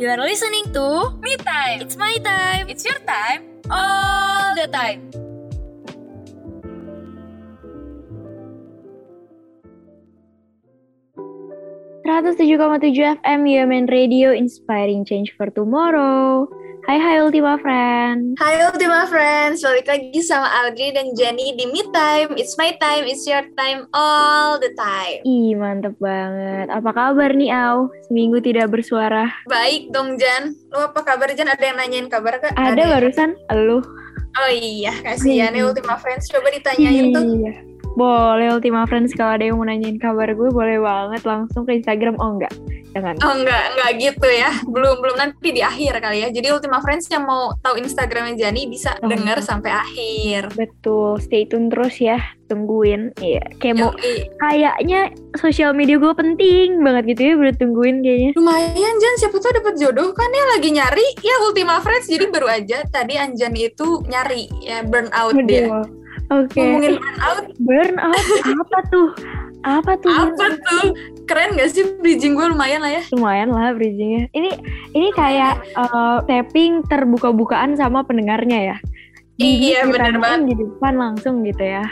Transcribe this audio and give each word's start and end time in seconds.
You 0.00 0.08
are 0.08 0.16
listening 0.16 0.64
to 0.72 1.12
Me 1.20 1.36
time. 1.36 1.84
It's 1.84 1.92
My 1.92 2.16
Time. 2.24 2.72
It's 2.72 2.88
your 2.88 2.96
time. 3.04 3.60
all 3.68 4.56
the 4.56 4.64
time. 4.72 5.12
tujuh 12.80 13.20
FM 13.20 13.44
UMN 13.44 13.92
Radio 13.92 14.32
Inspiring 14.32 15.04
Change 15.04 15.36
for 15.36 15.52
Tomorrow. 15.52 16.48
Hai 16.90 16.98
hai 16.98 17.22
Ultima 17.22 17.54
Friend. 17.54 18.34
Hai 18.34 18.66
Ultima 18.66 19.06
Friends, 19.06 19.62
balik 19.62 19.86
lagi 19.86 20.26
sama 20.26 20.50
Audrey 20.58 20.90
dan 20.90 21.14
Jenny 21.14 21.54
di 21.54 21.70
Me 21.70 21.86
Time. 21.94 22.34
It's 22.34 22.58
my 22.58 22.74
time, 22.82 23.06
it's 23.06 23.22
your 23.30 23.46
time, 23.54 23.86
all 23.94 24.58
the 24.58 24.74
time. 24.74 25.22
Ih 25.22 25.54
mantep 25.54 25.94
banget. 26.02 26.66
Apa 26.66 26.90
kabar 26.90 27.30
nih 27.30 27.54
Au? 27.54 27.94
Seminggu 28.10 28.42
tidak 28.42 28.74
bersuara. 28.74 29.30
Baik 29.46 29.94
dong 29.94 30.18
Jan, 30.18 30.58
lu 30.74 30.82
apa 30.82 31.06
kabar 31.06 31.30
Jan? 31.30 31.46
Ada 31.54 31.62
yang 31.62 31.78
nanyain 31.78 32.10
kabar 32.10 32.42
gak? 32.42 32.58
Ada 32.58 32.82
ya? 32.82 32.90
barusan 32.98 33.38
elu. 33.54 33.86
Oh 34.42 34.50
iya, 34.50 34.90
kasihan 35.06 35.54
ya 35.54 35.62
Hmm. 35.62 35.70
Ultima 35.70 35.94
Friends. 35.94 36.26
Coba 36.26 36.50
ditanyain 36.50 37.14
tuh. 37.14 37.22
Iya. 37.22 37.52
Boleh 37.94 38.50
Ultima 38.50 38.82
Friends 38.90 39.14
kalau 39.14 39.38
ada 39.38 39.46
yang 39.46 39.62
mau 39.62 39.66
nanyain 39.70 39.94
kabar 39.94 40.26
gue 40.34 40.50
boleh 40.50 40.82
banget 40.82 41.22
langsung 41.22 41.62
ke 41.62 41.78
Instagram. 41.78 42.18
Oh 42.18 42.34
enggak, 42.34 42.50
jangan. 42.92 43.14
Oh 43.22 43.32
enggak, 43.34 43.62
enggak 43.74 43.90
gitu 43.98 44.28
ya. 44.28 44.50
Belum 44.66 44.98
belum 44.98 45.16
nanti 45.16 45.48
di 45.50 45.62
akhir 45.62 45.98
kali 45.98 46.22
ya. 46.22 46.28
Jadi 46.28 46.48
Ultima 46.50 46.78
Friends 46.78 47.06
yang 47.08 47.24
mau 47.24 47.54
tahu 47.58 47.78
Instagramnya 47.78 48.36
Jani 48.36 48.66
bisa 48.66 48.94
Oh. 49.00 49.08
denger 49.08 49.40
sampai 49.40 49.70
akhir. 49.70 50.50
Betul, 50.54 51.18
stay 51.18 51.46
tune 51.46 51.70
terus 51.70 51.96
ya. 51.98 52.18
Tungguin. 52.46 53.14
Iya, 53.22 53.46
kayak 53.62 53.76
mau 53.78 53.94
kayaknya 54.42 55.14
sosial 55.38 55.70
media 55.70 55.96
gue 55.96 56.10
penting 56.10 56.82
banget 56.82 57.14
gitu 57.14 57.22
ya 57.22 57.34
buat 57.38 57.56
tungguin 57.56 58.02
kayaknya. 58.02 58.30
Lumayan 58.34 58.94
Jan, 58.98 59.14
siapa 59.16 59.38
tahu 59.38 59.52
dapat 59.54 59.74
jodoh 59.78 60.10
kan 60.10 60.26
ya 60.26 60.44
lagi 60.58 60.68
nyari 60.74 61.06
ya 61.22 61.34
Ultima 61.46 61.78
Friends. 61.78 62.10
Jadi 62.10 62.26
baru 62.26 62.50
aja 62.50 62.82
tadi 62.90 63.14
Anjani 63.14 63.70
itu 63.70 64.02
nyari 64.04 64.50
ya 64.60 64.82
burn 64.82 65.06
out 65.14 65.38
dia. 65.46 65.70
Aduh. 65.70 65.86
Oke. 66.30 66.62
Ngomongin 66.62 66.94
burn 66.94 67.18
out, 67.18 67.44
Burnout 67.58 68.26
apa 68.46 68.78
tuh? 68.86 69.08
Apa 69.60 69.92
tuh? 69.98 70.14
apa 70.14 70.46
tuh? 70.62 70.86
Keren 71.30 71.54
gak 71.54 71.70
sih 71.70 71.86
bridging 72.02 72.34
gue 72.34 72.50
lumayan 72.50 72.82
lah 72.82 72.90
ya? 72.90 73.02
Lumayan 73.14 73.54
lah 73.54 73.70
bridgingnya. 73.70 74.26
Ini 74.34 74.50
ini 74.98 75.08
kayak 75.14 75.62
eh, 75.62 76.18
tapping 76.26 76.82
terbuka-bukaan 76.90 77.78
sama 77.78 78.02
pendengarnya 78.02 78.74
ya. 78.74 78.76
Iya, 79.38 79.86
Jadi 79.86 79.94
bener 79.94 80.10
ditanyain 80.10 80.18
banget. 80.18 80.40
Di 80.50 80.54
depan 80.66 80.94
langsung 80.98 81.34
gitu 81.46 81.62
ya. 81.62 81.86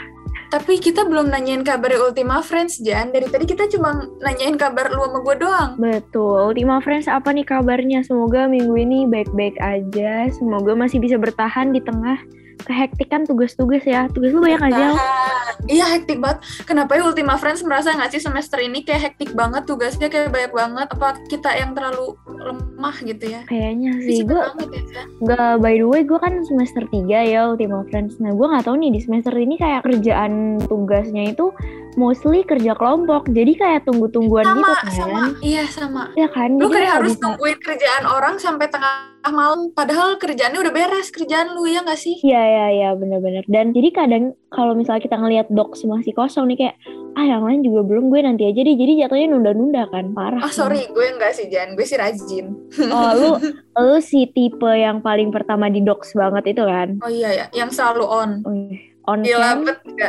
Tapi 0.49 0.81
kita 0.81 1.05
belum 1.05 1.29
nanyain 1.29 1.61
kabar 1.61 1.93
Ultima 2.03 2.41
Friends 2.41 2.81
Jan. 2.81 3.15
Dari 3.15 3.29
tadi 3.29 3.45
kita 3.45 3.69
cuma 3.69 4.09
nanyain 4.19 4.57
kabar 4.57 4.89
lu 4.91 5.07
sama 5.07 5.19
gue 5.21 5.35
doang. 5.39 5.69
Betul. 5.77 6.51
Ultima 6.51 6.81
Friends 6.81 7.07
apa 7.07 7.29
nih 7.31 7.45
kabarnya? 7.45 8.01
Semoga 8.01 8.49
minggu 8.49 8.73
ini 8.75 9.05
baik-baik 9.05 9.55
aja. 9.61 10.27
Semoga 10.33 10.73
masih 10.73 10.99
bisa 10.99 11.21
bertahan 11.21 11.69
di 11.71 11.79
tengah 11.79 12.17
kehektikan 12.63 13.23
tugas-tugas 13.23 13.83
ya. 13.83 14.07
Tugas 14.11 14.31
lu 14.35 14.43
banyak 14.43 14.71
aja. 14.71 14.95
Tahan. 14.95 15.53
Iya 15.67 15.85
hektik 15.97 16.17
banget. 16.23 16.39
Kenapa 16.63 16.95
ya 16.95 17.03
Ultima 17.03 17.35
Friends 17.35 17.61
merasa 17.63 17.91
nggak 17.91 18.15
sih 18.15 18.21
semester 18.23 18.59
ini 18.63 18.83
kayak 18.83 19.11
hektik 19.11 19.35
banget 19.35 19.67
tugasnya 19.67 20.07
kayak 20.07 20.31
banyak 20.31 20.53
banget. 20.55 20.87
Apa 20.91 21.19
kita 21.27 21.51
yang 21.55 21.75
terlalu 21.75 22.15
lemah 22.27 22.95
gitu 23.03 23.25
ya? 23.27 23.41
Kayaknya 23.47 23.91
Ih, 23.99 24.05
sih. 24.05 24.19
Gue 24.23 24.39
ya. 24.39 25.03
Nggak, 25.19 25.51
by 25.59 25.75
the 25.75 25.87
way, 25.87 26.01
gue 26.07 26.19
kan 26.19 26.33
semester 26.47 26.83
3 26.87 27.05
ya 27.07 27.39
Ultima 27.51 27.83
Friends. 27.91 28.17
Nah, 28.23 28.31
gue 28.31 28.47
nggak 28.47 28.65
tahu 28.65 28.75
nih 28.79 28.91
di 28.95 28.99
semester 29.03 29.33
ini 29.35 29.55
kayak 29.59 29.83
kerjaan 29.83 30.61
tugasnya 30.67 31.31
itu 31.31 31.51
mostly 31.99 32.47
kerja 32.47 32.71
kelompok. 32.73 33.27
Jadi 33.27 33.59
kayak 33.59 33.83
tunggu-tungguan 33.83 34.47
Sama, 34.47 34.63
gitu 34.63 34.71
kan. 34.71 34.93
sama. 34.95 35.21
Iya 35.43 35.63
sama. 35.67 36.03
Ya 36.15 36.31
kan? 36.31 36.55
Lu 36.55 36.71
kayak 36.71 37.03
harus 37.03 37.19
bisa- 37.19 37.23
nungguin 37.27 37.59
kerjaan 37.59 38.03
orang 38.07 38.39
sampai 38.39 38.71
tengah 38.71 39.11
malam. 39.27 39.75
Padahal 39.75 40.15
kerjaannya 40.15 40.63
udah 40.63 40.71
beres. 40.71 41.11
Kerjaan 41.11 41.51
lu 41.51 41.67
ya 41.67 41.83
nggak 41.83 41.99
sih? 41.99 42.15
Iya, 42.23 42.39
iya, 42.39 42.65
iya, 42.71 42.89
bener-bener. 42.95 43.43
Dan 43.51 43.75
jadi 43.75 43.91
kadang 43.91 44.23
kalau 44.47 44.71
misalnya 44.71 45.03
kita 45.03 45.19
ngelihat 45.19 45.51
docs 45.51 45.83
masih 45.83 46.15
kosong 46.15 46.47
nih 46.47 46.57
kayak, 46.57 46.75
ah 47.13 47.25
yang 47.27 47.43
lain 47.43 47.59
juga 47.61 47.83
belum, 47.83 48.07
gue 48.07 48.23
nanti 48.23 48.47
aja 48.47 48.63
deh. 48.63 48.73
Jadi 48.73 49.03
jatuhnya 49.03 49.27
nunda-nunda 49.27 49.83
kan, 49.91 50.15
parah. 50.15 50.39
Oh 50.39 50.49
sorry, 50.49 50.87
gue 50.87 51.05
nggak 51.11 51.35
sih 51.35 51.51
Jan. 51.51 51.75
Gue 51.75 51.83
sih 51.83 51.99
rajin. 51.99 52.55
Oh, 52.89 53.11
lu, 53.13 53.31
lu 53.75 53.97
si 53.99 54.23
tipe 54.25 54.65
yang 54.65 55.03
paling 55.03 55.29
pertama 55.29 55.67
di 55.67 55.83
docs 55.83 56.15
banget 56.15 56.55
itu 56.55 56.63
kan? 56.63 56.95
Oh 57.03 57.11
iya 57.11 57.29
ya, 57.35 57.45
yang 57.51 57.69
selalu 57.69 58.07
on. 58.07 58.31
Oh, 58.47 58.55
iya. 58.55 58.79
on 59.03 59.19
Gila 59.25 59.41
cam, 59.41 59.59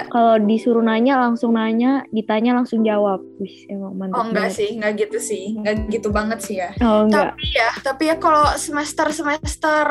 kalau 0.07 0.35
disuruh 0.39 0.81
nanya 0.81 1.19
langsung 1.19 1.53
nanya, 1.53 2.03
ditanya 2.09 2.55
langsung 2.55 2.81
jawab. 2.81 3.21
Wih, 3.37 3.67
emang 3.67 3.95
mantap 3.95 4.17
Oh 4.17 4.25
enggak 4.27 4.47
banget. 4.47 4.57
sih, 4.57 4.69
enggak 4.73 4.93
gitu 4.99 5.19
sih. 5.19 5.45
Enggak 5.55 5.75
gitu 5.89 6.09
banget 6.09 6.39
sih 6.41 6.57
ya. 6.57 6.71
Oh, 6.79 7.05
enggak. 7.05 7.33
Tapi 7.33 7.47
ya, 7.51 7.71
tapi 7.81 8.03
ya 8.07 8.17
kalau 8.17 8.45
semester-semester 8.55 9.87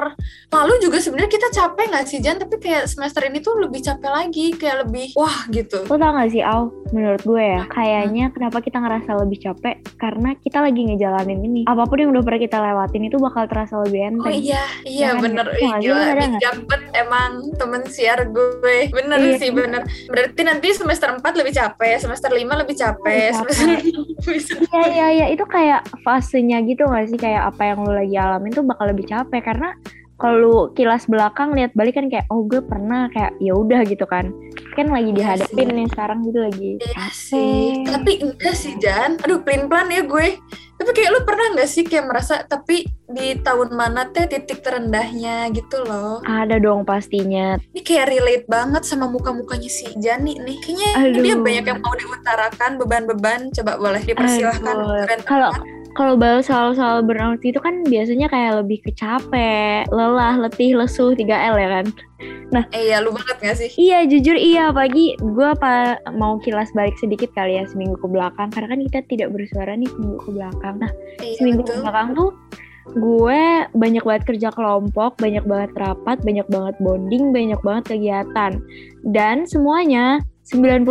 lalu 0.49 0.73
juga 0.79 0.97
sebenarnya 0.97 1.29
kita 1.29 1.47
capek 1.49 1.85
nggak 1.89 2.05
sih 2.05 2.19
Jan? 2.19 2.37
Tapi 2.37 2.55
kayak 2.57 2.85
semester 2.85 3.21
ini 3.23 3.39
tuh 3.39 3.57
lebih 3.57 3.81
capek 3.81 4.09
lagi, 4.09 4.45
kayak 4.53 4.85
lebih 4.85 5.13
wah 5.13 5.45
gitu. 5.49 5.83
Lo 5.83 5.95
tau 5.95 6.11
gak 6.11 6.29
sih, 6.29 6.41
Al? 6.41 6.69
Menurut 6.89 7.21
gue 7.21 7.43
ya, 7.43 7.61
kayaknya 7.67 8.29
kenapa 8.29 8.59
kita 8.59 8.77
ngerasa 8.77 9.13
lebih 9.19 9.37
capek? 9.39 9.75
Karena 9.95 10.33
kita 10.35 10.57
lagi 10.59 10.81
ngejalanin 10.83 11.39
ini. 11.39 11.61
Apa 11.65 11.85
pun 11.85 11.97
yang 11.97 12.09
udah 12.09 12.23
pernah 12.23 12.41
kita 12.41 12.57
lewatin 12.57 13.03
itu 13.05 13.17
bakal 13.17 13.45
terasa 13.45 13.77
lebih 13.79 13.99
Oh 13.99 14.09
enteng. 14.09 14.33
iya, 14.35 14.63
iya 14.83 15.05
Ya 15.05 15.09
kan, 15.13 15.21
bener. 15.21 15.45
ya? 15.47 15.53
Ih, 15.53 15.65
Wah, 15.65 15.77
gila, 15.77 16.05
gila, 16.17 16.39
emang 16.95 17.31
temen 17.55 17.81
siar 17.85 18.19
gue. 18.25 18.77
Bener 18.89 19.17
Iya. 19.19 19.37
sih, 19.37 19.49
bener. 19.51 19.85
Berarti 20.09 20.41
nanti 20.45 20.67
semester 20.73 21.09
4 21.13 21.21
lebih 21.39 21.53
capek, 21.53 21.95
semester 22.01 22.29
5 22.31 22.61
lebih 22.65 22.75
capek, 22.77 23.29
semester. 23.35 23.67
Iya, 24.69 24.85
iya, 24.91 25.07
iya. 25.11 25.25
Itu 25.33 25.47
kayak 25.47 25.87
fasenya 26.05 26.61
gitu 26.65 26.85
gak 26.85 27.09
sih? 27.09 27.19
Kayak 27.19 27.55
apa 27.55 27.73
yang 27.73 27.85
lo 27.85 27.91
lagi 27.95 28.15
alamin 28.15 28.51
tuh 28.51 28.65
bakal 28.65 28.91
lebih 28.91 29.07
capek. 29.07 29.41
Karena 29.41 29.73
kalau 30.19 30.35
lu 30.35 30.55
kilas 30.75 31.07
belakang 31.07 31.55
lihat 31.55 31.71
balik 31.73 31.95
kan 31.95 32.11
kayak 32.11 32.27
oh 32.27 32.43
gue 32.43 32.59
pernah 32.59 33.07
kayak 33.15 33.39
ya 33.39 33.55
udah 33.55 33.87
gitu 33.87 34.03
kan 34.03 34.27
kan 34.75 34.91
lagi 34.91 35.15
Iya 35.15 35.39
dihadapin 35.39 35.67
nih 35.71 35.87
sekarang 35.87 36.19
gitu 36.27 36.39
lagi 36.43 36.71
Iya 36.83 37.05
sih, 37.15 37.87
tapi 37.87 38.19
enggak 38.19 38.55
sih 38.55 38.75
Jan. 38.83 39.15
Aduh, 39.23 39.39
pelin-pelan 39.39 39.87
ya 39.89 40.03
gue. 40.03 40.35
Tapi 40.79 40.91
kayak 40.95 41.11
lu 41.11 41.19
pernah 41.27 41.45
nggak 41.53 41.69
sih 41.69 41.83
kayak 41.83 42.07
merasa 42.07 42.39
tapi 42.47 42.87
di 43.09 43.35
tahun 43.43 43.75
mana 43.75 44.07
teh 44.15 44.31
titik 44.31 44.63
terendahnya 44.63 45.51
gitu 45.51 45.83
loh. 45.83 46.23
ada 46.23 46.55
dong 46.55 46.87
pastinya 46.87 47.59
Ini 47.75 47.81
kayak 47.83 48.05
relate 48.07 48.45
banget 48.47 48.87
sama 48.87 49.11
muka-mukanya 49.11 49.67
si 49.67 49.91
Jani 49.99 50.39
nih. 50.39 50.57
Kayaknya 50.63 50.89
Aduh. 50.95 51.23
dia 51.25 51.35
banyak 51.35 51.65
yang 51.67 51.79
mau 51.83 51.93
diutarakan 51.99 52.71
beban-beban. 52.79 53.51
Coba 53.51 53.75
boleh 53.75 54.01
dipersilahkan. 54.07 55.19
Kalau. 55.27 55.51
Kalau 55.97 56.13
bahas 56.15 56.45
soal-soal 56.45 57.01
burnout 57.01 57.41
itu 57.41 57.57
kan 57.57 57.81
biasanya 57.87 58.29
kayak 58.29 58.61
lebih 58.63 58.79
ke 58.85 58.91
capek, 58.93 59.87
lelah, 59.89 60.37
letih, 60.37 60.77
lesu, 60.77 61.13
3L 61.17 61.55
ya 61.57 61.69
kan. 61.81 61.85
Eh 62.73 62.89
ya 62.89 62.97
lu 62.99 63.13
banget 63.13 63.37
gak 63.41 63.55
sih? 63.61 63.69
Iya 63.77 64.09
jujur 64.09 64.33
iya 64.33 64.73
apalagi 64.73 65.13
gue 65.21 65.47
apa 65.47 66.01
mau 66.17 66.41
kilas 66.41 66.73
balik 66.73 66.97
sedikit 66.97 67.29
kali 67.37 67.61
ya 67.61 67.63
seminggu 67.69 67.95
ke 68.01 68.07
belakang 68.09 68.49
karena 68.49 68.67
kan 68.73 68.79
kita 68.89 68.99
tidak 69.05 69.29
bersuara 69.29 69.77
nih 69.77 69.89
seminggu 69.93 70.17
ke 70.25 70.29
belakang. 70.33 70.75
Nah 70.81 70.91
Iya 71.21 71.37
seminggu 71.37 71.61
ke 71.61 71.77
betul. 71.77 71.81
belakang 71.85 72.09
tuh 72.17 72.31
gue 72.97 73.41
banyak 73.77 74.01
banget 74.01 74.23
kerja 74.25 74.49
kelompok, 74.49 75.21
banyak 75.21 75.45
banget 75.45 75.71
rapat, 75.77 76.17
banyak 76.25 76.47
banget 76.49 76.75
bonding, 76.81 77.29
banyak 77.29 77.61
banget 77.61 77.83
kegiatan. 77.93 78.57
Dan 79.01 79.45
semuanya 79.45 80.19
95% 80.45 80.81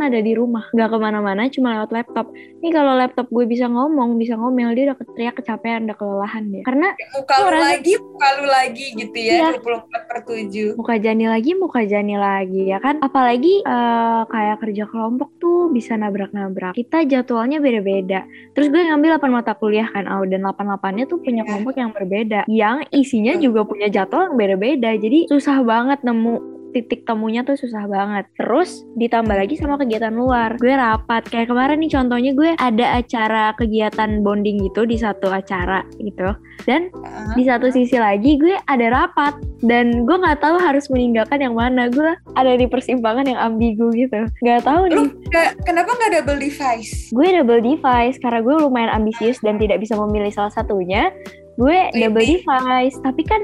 ada 0.00 0.16
di 0.16 0.32
rumah, 0.32 0.64
nggak 0.72 0.88
ke 0.88 0.96
mana-mana, 0.96 1.44
cuma 1.52 1.76
lewat 1.76 1.92
laptop. 1.92 2.32
Nih 2.64 2.72
kalau 2.72 2.96
laptop 2.96 3.28
gue 3.28 3.44
bisa 3.44 3.68
ngomong, 3.68 4.16
bisa 4.16 4.32
ngomel, 4.32 4.72
dia 4.72 4.88
udah 4.88 4.96
teriak 5.12 5.36
kecapean, 5.36 5.84
udah 5.84 5.92
kelelahan 5.92 6.48
dia. 6.48 6.64
Karena 6.64 6.88
Muka 7.12 7.34
lu 7.36 7.48
rasa- 7.52 7.68
lagi, 7.68 7.92
muka 8.00 8.28
lu 8.32 8.44
lagi 8.48 8.86
gitu 8.96 9.12
Iya. 9.12 9.34
ya. 9.36 9.48
24 9.52 10.02
per 10.08 10.18
7. 10.24 10.72
muka 10.72 10.96
Jani 10.96 11.26
lagi, 11.28 11.52
muka 11.52 11.80
Jani 11.84 12.16
lagi 12.16 12.62
ya 12.64 12.80
kan. 12.80 12.96
Apalagi 12.98 13.60
eh, 13.60 14.22
kayak 14.24 14.56
kerja 14.62 14.84
kelompok 14.88 15.36
tuh 15.36 15.68
bisa 15.68 16.00
nabrak-nabrak. 16.00 16.72
Kita 16.72 17.04
jadwalnya 17.04 17.60
beda-beda. 17.60 18.24
Terus 18.56 18.72
gue 18.72 18.88
ngambil 18.88 19.20
8 19.20 19.28
mata 19.30 19.52
kuliah 19.52 19.84
kan, 19.86 20.08
Au, 20.08 20.24
dan 20.24 20.40
8-8-nya 20.40 21.04
tuh 21.04 21.20
punya 21.20 21.44
Iya. 21.44 21.48
kelompok 21.52 21.76
yang 21.76 21.92
berbeda. 21.92 22.40
Yang 22.48 22.88
isinya 22.90 23.36
juga 23.36 23.68
punya 23.68 23.92
jadwal 23.92 24.32
yang 24.32 24.36
beda-beda. 24.40 24.96
Jadi 24.96 25.28
susah 25.28 25.60
banget 25.60 26.00
nemu 26.00 26.53
titik 26.74 27.06
temunya 27.06 27.40
tuh 27.40 27.54
susah 27.54 27.86
banget. 27.86 28.26
Terus 28.34 28.82
ditambah 28.98 29.32
lagi 29.32 29.54
sama 29.54 29.78
kegiatan 29.78 30.10
luar. 30.10 30.58
Gue 30.58 30.74
rapat. 30.74 31.22
Kayak 31.24 31.48
kemarin 31.48 31.78
nih 31.78 31.92
contohnya 31.92 32.32
gue 32.32 32.50
ada 32.58 32.98
acara 32.98 33.54
kegiatan 33.54 34.20
bonding 34.20 34.58
gitu 34.60 34.82
di 34.82 34.98
satu 34.98 35.30
acara 35.30 35.86
gitu. 35.96 36.34
Dan 36.66 36.90
di 37.32 37.42
satu 37.44 37.70
sisi 37.70 37.94
lagi 37.94 38.34
gue 38.34 38.58
ada 38.64 38.86
rapat 38.90 39.34
dan 39.60 40.02
gue 40.02 40.16
nggak 40.16 40.40
tahu 40.40 40.56
harus 40.56 40.86
meninggalkan 40.88 41.38
yang 41.38 41.54
mana 41.54 41.86
gue 41.86 42.10
ada 42.34 42.52
di 42.52 42.64
persimpangan 42.64 43.24
yang 43.24 43.36
ambigu 43.36 43.90
gitu 43.90 44.24
nggak 44.40 44.62
tahu 44.62 44.86
Lu 44.86 44.88
nih 44.88 45.04
nggak- 45.28 45.52
kenapa 45.64 45.90
nggak 45.92 46.10
double 46.14 46.38
device? 46.38 47.10
gue 47.10 47.26
double 47.32 47.60
device 47.60 48.16
karena 48.18 48.40
gue 48.40 48.54
lumayan 48.56 48.90
ambisius 48.92 49.40
dan 49.40 49.56
tidak 49.56 49.80
bisa 49.80 49.96
memilih 49.96 50.30
salah 50.30 50.52
satunya 50.52 51.10
gue 51.54 51.78
double 51.92 52.22
Ini. 52.22 52.42
device 52.42 52.96
tapi 53.00 53.22
kan 53.22 53.40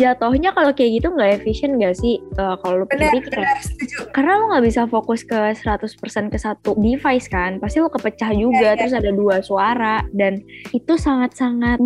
jatuhnya 0.00 0.50
kalau 0.50 0.72
kayak 0.72 0.96
gitu 0.96 1.08
nggak 1.10 1.30
efisien 1.38 1.76
gak 1.76 1.92
sih 1.94 2.16
Eh, 2.32 2.56
kalau 2.58 2.80
lu 2.80 2.86
pikir 2.88 3.28
setuju. 3.58 4.08
karena 4.10 4.32
lu 4.34 4.48
nggak 4.48 4.64
bisa 4.64 4.82
fokus 4.86 5.20
ke 5.22 5.52
100% 5.52 5.92
ke 6.26 6.38
satu 6.38 6.72
device 6.74 7.28
kan 7.28 7.60
pasti 7.60 7.78
lu 7.78 7.88
kepecah 7.88 8.32
juga 8.32 8.56
Iya, 8.56 8.70
iya. 8.70 8.78
terus 8.78 8.94
ada 8.94 9.10
dua 9.10 9.36
suara 9.40 9.96
dan 10.10 10.40
itu 10.70 10.96
sangat-sangat 10.96 11.76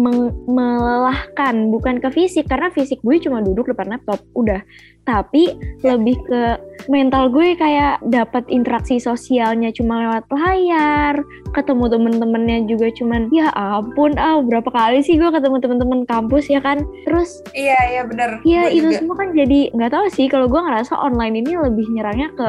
melelahkan 0.46 1.54
bukan 1.68 1.98
ke 1.98 2.08
fisik 2.10 2.46
karena 2.46 2.70
fisik 2.70 3.00
gue 3.00 3.18
cuma 3.18 3.40
duduk 3.40 3.66
depan 3.66 3.90
laptop 3.90 4.22
udah 4.32 4.62
tapi 5.04 5.56
lebih 5.84 6.16
ke 6.24 6.42
mental 6.88 7.32
gue 7.32 7.56
kayak 7.56 8.00
dapat 8.12 8.44
interaksi 8.52 9.00
sosialnya 9.00 9.72
cuma 9.72 10.04
lewat 10.04 10.24
layar 10.32 11.20
ketemu 11.56 11.88
temen-temennya 11.88 12.58
juga 12.68 12.92
cuman 12.92 13.28
ya 13.32 13.48
ampun 13.56 14.16
ah 14.20 14.40
berapa 14.44 14.68
kali 14.68 15.00
sih 15.00 15.16
gue 15.16 15.30
ketemu 15.32 15.60
temen-temen 15.60 16.04
kampus 16.04 16.50
ya 16.50 16.60
kan 16.60 16.84
terus 17.08 17.40
Iya, 17.54 17.78
iya 17.92 18.02
benar. 18.04 18.30
Iya 18.42 18.62
itu 18.74 18.88
juga. 18.90 18.98
semua 19.00 19.14
kan 19.16 19.28
jadi 19.32 19.60
nggak 19.72 19.92
tahu 19.92 20.06
sih 20.12 20.26
kalau 20.28 20.50
gue 20.50 20.60
ngerasa 20.60 20.92
online 20.98 21.40
ini 21.40 21.52
lebih 21.56 21.86
nyerangnya 21.92 22.28
ke 22.34 22.48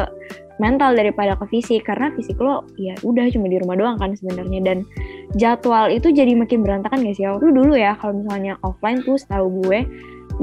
mental 0.55 0.95
daripada 0.95 1.35
ke 1.35 1.45
fisik 1.51 1.83
karena 1.83 2.15
fisik 2.15 2.39
lo 2.39 2.63
ya 2.79 2.95
udah 3.03 3.27
cuma 3.27 3.51
di 3.51 3.59
rumah 3.59 3.75
doang 3.75 3.99
kan 3.99 4.15
sebenarnya 4.15 4.63
dan 4.63 4.77
jadwal 5.35 5.91
itu 5.91 6.15
jadi 6.15 6.31
makin 6.31 6.63
berantakan 6.63 7.03
gak 7.03 7.15
sih? 7.19 7.27
Aku 7.27 7.51
dulu 7.51 7.75
ya 7.75 7.99
kalau 7.99 8.23
misalnya 8.23 8.55
offline 8.63 9.03
tuh 9.03 9.19
setahu 9.19 9.51
gue 9.67 9.83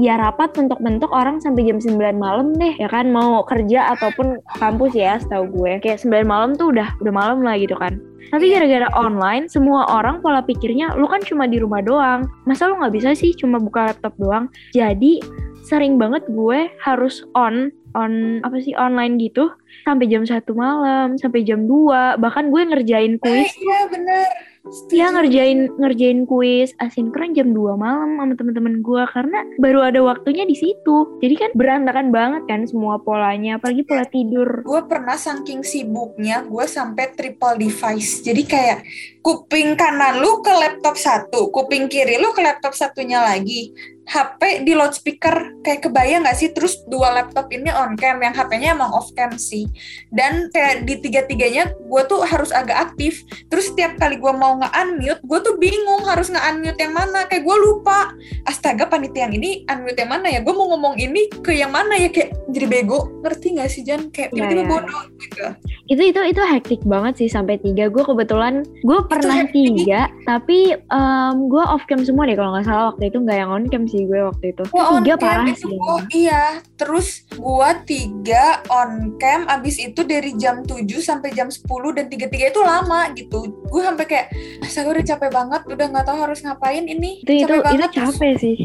ya 0.01 0.17
rapat 0.17 0.53
mentok-mentok 0.57 1.11
orang 1.13 1.37
sampai 1.37 1.69
jam 1.69 1.77
9 1.77 2.17
malam 2.17 2.53
deh 2.57 2.73
ya 2.77 2.89
kan? 2.89 3.09
Mau 3.13 3.45
kerja 3.45 3.93
ataupun 3.97 4.41
kampus 4.57 4.93
ya 4.97 5.21
setahu 5.21 5.49
gue. 5.53 5.81
Kayak 5.83 6.01
9 6.01 6.25
malam 6.25 6.49
tuh 6.57 6.73
udah 6.73 6.97
udah 7.01 7.13
malam 7.13 7.45
lah 7.45 7.57
gitu 7.59 7.77
kan. 7.77 8.01
Tapi 8.33 8.49
gara-gara 8.49 8.89
online 8.97 9.45
semua 9.45 9.85
orang 9.93 10.17
pola 10.17 10.41
pikirnya 10.41 10.97
lu 10.97 11.05
kan 11.05 11.21
cuma 11.21 11.45
di 11.45 11.61
rumah 11.61 11.85
doang. 11.85 12.25
Masa 12.49 12.65
lu 12.65 12.81
nggak 12.81 12.93
bisa 12.97 13.13
sih 13.13 13.35
cuma 13.37 13.61
buka 13.61 13.93
laptop 13.93 14.17
doang? 14.17 14.49
Jadi 14.73 15.21
sering 15.61 16.01
banget 16.01 16.25
gue 16.27 16.73
harus 16.81 17.21
on 17.37 17.69
on 17.93 18.41
apa 18.41 18.57
sih 18.57 18.73
online 18.73 19.21
gitu. 19.21 19.53
Sampai 19.85 20.09
jam 20.09 20.25
satu 20.25 20.57
malam 20.57 21.13
sampai 21.21 21.45
jam 21.45 21.69
2 21.69 22.17
bahkan 22.17 22.49
gue 22.49 22.61
ngerjain 22.65 23.15
Eh, 23.15 23.21
kuis 23.21 23.53
iya 23.61 23.85
benar. 23.85 24.52
Iya 24.63 25.11
ngerjain 25.11 25.75
ngerjain 25.75 26.23
kuis 26.23 26.71
asinkron 26.79 27.35
jam 27.35 27.51
2 27.51 27.75
malam 27.75 28.15
sama 28.15 28.31
temen-temen 28.39 28.79
gue 28.79 29.03
karena 29.11 29.43
baru 29.59 29.83
ada 29.83 29.99
waktunya 29.99 30.47
di 30.47 30.55
situ. 30.55 31.19
Jadi 31.19 31.35
kan 31.35 31.51
berantakan 31.51 32.15
banget 32.15 32.47
kan 32.47 32.63
semua 32.63 32.95
polanya, 33.03 33.59
apalagi 33.59 33.83
pola 33.83 34.07
tidur. 34.07 34.63
gue 34.63 34.81
pernah 34.87 35.19
saking 35.19 35.67
sibuknya 35.67 36.47
gue 36.47 36.65
sampai 36.65 37.11
triple 37.11 37.59
device 37.59 38.23
jadi 38.23 38.43
kayak 38.47 38.79
kuping 39.19 39.75
kanan 39.75 40.23
lu 40.23 40.39
ke 40.39 40.51
laptop 40.51 40.95
satu 40.95 41.51
kuping 41.51 41.91
kiri 41.91 42.15
lu 42.19 42.31
ke 42.31 42.39
laptop 42.39 42.71
satunya 42.71 43.19
lagi 43.19 43.75
HP 44.03 44.67
di 44.67 44.75
loudspeaker 44.75 45.63
kayak 45.63 45.87
kebayang 45.87 46.27
nggak 46.27 46.35
sih? 46.35 46.51
Terus 46.51 46.83
dua 46.91 47.15
laptop 47.15 47.47
ini 47.55 47.71
on 47.71 47.95
cam 47.95 48.19
yang 48.19 48.35
HP-nya 48.35 48.75
emang 48.75 48.91
off 48.91 49.07
cam 49.15 49.31
sih. 49.39 49.63
Dan 50.11 50.51
kayak 50.51 50.83
di 50.83 50.99
tiga-tiganya 50.99 51.71
gue 51.71 52.01
tuh 52.11 52.19
harus 52.27 52.51
agak 52.51 52.91
aktif. 52.91 53.23
Terus 53.47 53.71
setiap 53.71 53.95
kali 53.95 54.19
gue 54.19 54.33
mau 54.35 54.59
nge-unmute 54.59 55.23
gue 55.23 55.39
tuh 55.39 55.55
bingung 55.55 56.03
harus 56.03 56.27
nge-unmute 56.27 56.79
yang 56.83 56.91
mana. 56.91 57.29
Kayak 57.31 57.47
gue 57.47 57.57
lupa 57.63 58.11
astaga 58.43 58.91
panitia 58.91 59.31
yang 59.31 59.39
ini 59.39 59.63
unmute 59.71 59.99
yang 60.03 60.11
mana 60.11 60.27
ya? 60.27 60.43
Gue 60.43 60.51
mau 60.51 60.67
ngomong 60.75 60.99
ini 60.99 61.31
ke 61.31 61.55
yang 61.55 61.71
mana 61.71 61.95
ya? 61.95 62.11
Kayak 62.11 62.35
jadi 62.51 62.67
bego. 62.67 63.07
Ngerti 63.23 63.47
nggak 63.55 63.69
sih 63.71 63.87
Jan? 63.87 64.11
Kayak 64.11 64.33
Iya, 64.33 64.49
tiba-tiba 64.49 64.63
iya. 64.63 64.69
bodoh 64.71 65.03
gitu. 65.19 65.45
Itu 65.83 66.01
itu 66.15 66.21
itu 66.31 66.41
hektik 66.41 66.81
banget 66.87 67.13
sih 67.19 67.29
sampai 67.29 67.59
tiga. 67.59 67.91
Gue 67.91 68.03
kebetulan 68.07 68.63
gue 68.81 68.99
pernah 69.05 69.45
tiga, 69.51 70.09
tapi 70.25 70.73
em, 70.73 71.35
gue 71.51 71.63
off 71.63 71.85
cam 71.85 72.01
semua 72.01 72.25
deh 72.25 72.33
kalau 72.39 72.55
nggak 72.55 72.65
salah. 72.65 72.83
Waktu 72.93 73.13
itu 73.13 73.17
nggak 73.21 73.37
yang 73.37 73.51
on 73.51 73.65
cam 73.69 73.83
sih 73.93 74.03
gue 74.03 74.19
waktu 74.19 74.45
itu. 74.51 74.63
Gua 74.67 74.83
on 74.91 75.01
tiga 75.01 75.13
cam 75.13 75.21
parah 75.21 75.45
itu 75.47 75.61
sih. 75.63 75.77
gua- 75.77 76.05
iya 76.11 76.43
terus 76.73 77.07
gua 77.31 77.69
tiga 77.83 78.45
on 78.67 78.91
cam 79.15 79.45
abis 79.47 79.77
itu 79.79 80.01
dari 80.03 80.33
jam 80.33 80.59
7 80.59 80.81
sampai 80.99 81.29
jam 81.31 81.47
10 81.47 81.61
dan 81.91 82.05
tiga-tiga 82.07 82.49
itu 82.49 82.59
lama 82.59 83.13
gitu 83.13 83.39
gue 83.63 83.81
sampai 83.81 84.03
kayak 84.03 84.27
astaga 84.59 84.89
udah 84.91 85.05
capek 85.05 85.29
banget 85.29 85.61
udah 85.65 85.85
nggak 85.87 86.05
tahu 86.05 86.17
harus 86.19 86.39
ngapain 86.41 86.83
ini 86.83 87.21
Itu 87.21 87.31
itu 87.35 87.45
capek 87.45 87.55
itu 87.55 87.63
banget 87.63 87.91
capek 87.93 88.33
sih. 88.35 88.57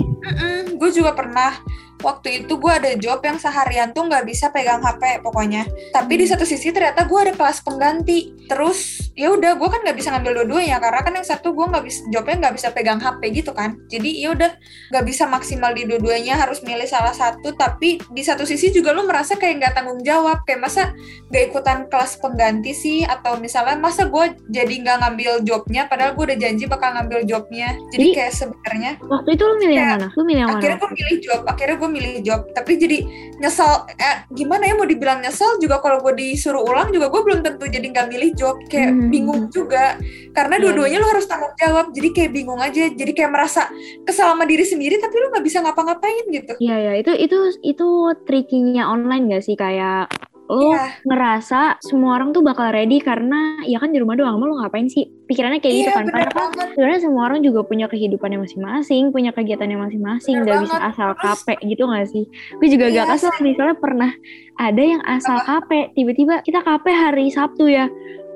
gue 0.73 0.91
juga 0.91 1.13
pernah 1.13 1.53
waktu 2.01 2.45
itu 2.45 2.57
gue 2.57 2.73
ada 2.73 2.95
job 2.95 3.19
yang 3.21 3.37
seharian 3.37 3.91
tuh 3.91 4.07
nggak 4.07 4.25
bisa 4.25 4.49
pegang 4.49 4.79
HP 4.81 5.21
pokoknya. 5.21 5.67
Tapi 5.91 6.13
di 6.15 6.27
satu 6.27 6.43
sisi 6.43 6.71
ternyata 6.71 7.05
gue 7.05 7.19
ada 7.19 7.35
kelas 7.35 7.63
pengganti. 7.63 8.35
Terus 8.49 9.11
ya 9.19 9.35
udah 9.35 9.59
gue 9.59 9.69
kan 9.69 9.81
nggak 9.83 9.99
bisa 9.99 10.15
ngambil 10.15 10.43
dua-duanya 10.43 10.79
karena 10.79 11.01
kan 11.03 11.13
yang 11.13 11.27
satu 11.27 11.51
gue 11.51 11.67
nggak 11.67 11.85
bisa 11.85 12.01
jobnya 12.09 12.37
nggak 12.47 12.55
bisa 12.55 12.69
pegang 12.71 12.99
HP 12.99 13.21
gitu 13.35 13.51
kan. 13.53 13.77
Jadi 13.87 14.23
ya 14.23 14.33
udah 14.33 14.51
nggak 14.95 15.05
bisa 15.05 15.25
maksimal 15.27 15.71
di 15.75 15.85
dua-duanya 15.85 16.39
harus 16.39 16.63
milih 16.63 16.87
salah 16.87 17.13
satu. 17.13 17.53
Tapi 17.53 17.99
di 18.09 18.23
satu 18.23 18.47
sisi 18.47 18.71
juga 18.71 18.95
lu 18.95 19.05
merasa 19.05 19.35
kayak 19.35 19.55
nggak 19.59 19.73
tanggung 19.75 20.01
jawab. 20.01 20.47
Kayak 20.47 20.61
masa 20.65 20.83
nggak 21.29 21.43
ikutan 21.51 21.79
kelas 21.91 22.17
pengganti 22.19 22.73
sih? 22.73 22.99
Atau 23.05 23.37
misalnya 23.37 23.77
masa 23.77 24.07
gue 24.07 24.25
jadi 24.49 24.75
nggak 24.81 24.97
ngambil 25.03 25.33
jobnya 25.43 25.85
padahal 25.87 26.15
gue 26.15 26.25
udah 26.33 26.39
janji 26.39 26.65
bakal 26.65 26.95
ngambil 26.95 27.27
jobnya. 27.27 27.75
Jadi 27.91 27.97
Jadi- 27.99 28.15
kayak 28.15 28.33
sebenarnya 28.33 28.91
Waktu 29.03 29.31
itu 29.35 29.43
lu 29.45 29.55
milih 29.59 29.77
yang 29.77 29.91
mana? 29.93 30.07
Lu 30.15 30.23
milih 30.25 30.41
yang 30.41 30.49
mana? 30.49 30.59
akhirnya 30.63 30.79
gue 30.79 30.91
milih 30.95 31.17
job. 31.21 31.41
Akhirnya 31.45 31.77
gue 31.77 31.88
milih 31.89 32.23
job. 32.23 32.47
Tapi 32.53 32.77
jadi 32.77 32.99
nyesel 33.39 33.89
eh, 33.97 34.29
gimana 34.31 34.69
ya 34.69 34.75
mau 34.77 34.85
dibilang 34.85 35.19
nyesel 35.21 35.59
juga 35.59 35.81
kalau 35.81 35.99
gue 36.01 36.15
disuruh 36.15 36.63
ulang 36.63 36.93
juga 36.93 37.09
gue 37.09 37.21
belum 37.25 37.41
tentu 37.43 37.65
jadi 37.67 37.87
nggak 37.89 38.09
milih 38.09 38.31
job. 38.37 38.57
Kayak 38.69 38.93
Hmm. 38.95 39.09
bingung 39.11 39.43
juga. 39.49 39.97
Karena 40.33 40.55
Iya, 40.57 40.63
dua-duanya 40.69 40.99
lo 41.01 41.09
harus 41.09 41.27
tanggung 41.27 41.55
jawab. 41.57 41.91
Jadi 41.91 42.09
kayak 42.13 42.31
bingung 42.31 42.61
aja. 42.61 42.85
Jadi 42.89 43.13
kayak 43.13 43.33
merasa 43.33 43.67
kesal 44.05 44.37
sama 44.37 44.45
diri 44.45 44.63
sendiri 44.63 45.01
tapi 45.01 45.17
lo 45.19 45.33
nggak 45.33 45.45
bisa 45.45 45.59
ngapa-ngapain 45.65 46.25
gitu. 46.31 46.53
Iya 46.61 46.77
ya, 46.79 46.93
itu 47.01 47.13
itu 47.17 47.39
itu 47.65 47.89
trikinya 48.29 48.89
online 48.89 49.33
gak 49.33 49.45
sih? 49.45 49.57
Kayak 49.57 50.13
lo 50.49 50.73
Iya. 50.73 50.97
ngerasa 51.05 51.77
semua 51.79 52.17
orang 52.17 52.33
tuh 52.33 52.41
bakal 52.41 52.73
ready 52.73 52.99
karena 52.99 53.61
ya 53.63 53.77
kan 53.77 53.93
di 53.93 54.01
rumah 54.01 54.17
doang, 54.17 54.35
emang 54.35 54.49
lo 54.49 54.57
ngapain 54.59 54.89
sih? 54.89 55.05
Pikirannya 55.29 55.61
kayak 55.61 55.75
gitu 55.77 55.85
iya 55.85 55.93
kan. 55.93 56.05
Padahal 56.09 56.33
kan 56.33 56.41
banget 56.51 56.69
sebenarnya 56.73 57.01
semua 57.05 57.23
orang 57.29 57.41
juga 57.45 57.61
punya 57.63 57.87
kehidupannya 57.87 58.39
masing-masing, 58.41 59.13
punya 59.13 59.31
kegiatannya 59.31 59.77
masing-masing, 59.77 60.41
Bener 60.41 60.45
nggak 60.49 60.59
bisa 60.65 60.77
banget. 60.81 60.91
asal 60.91 61.09
capek 61.15 61.59
gitu 61.63 61.83
gak 61.85 62.07
sih? 62.09 62.25
Gue 62.57 62.69
juga 62.73 62.87
Iya 62.89 63.05
gak 63.05 63.09
kasar 63.13 63.33
misalnya 63.39 63.77
pernah 63.77 64.11
ada 64.57 64.83
yang 64.83 65.03
asal 65.05 65.37
capek, 65.39 65.93
tiba-tiba 65.93 66.35
kita 66.41 66.65
capek 66.65 66.95
hari 66.97 67.29
Sabtu 67.29 67.69
ya. 67.69 67.87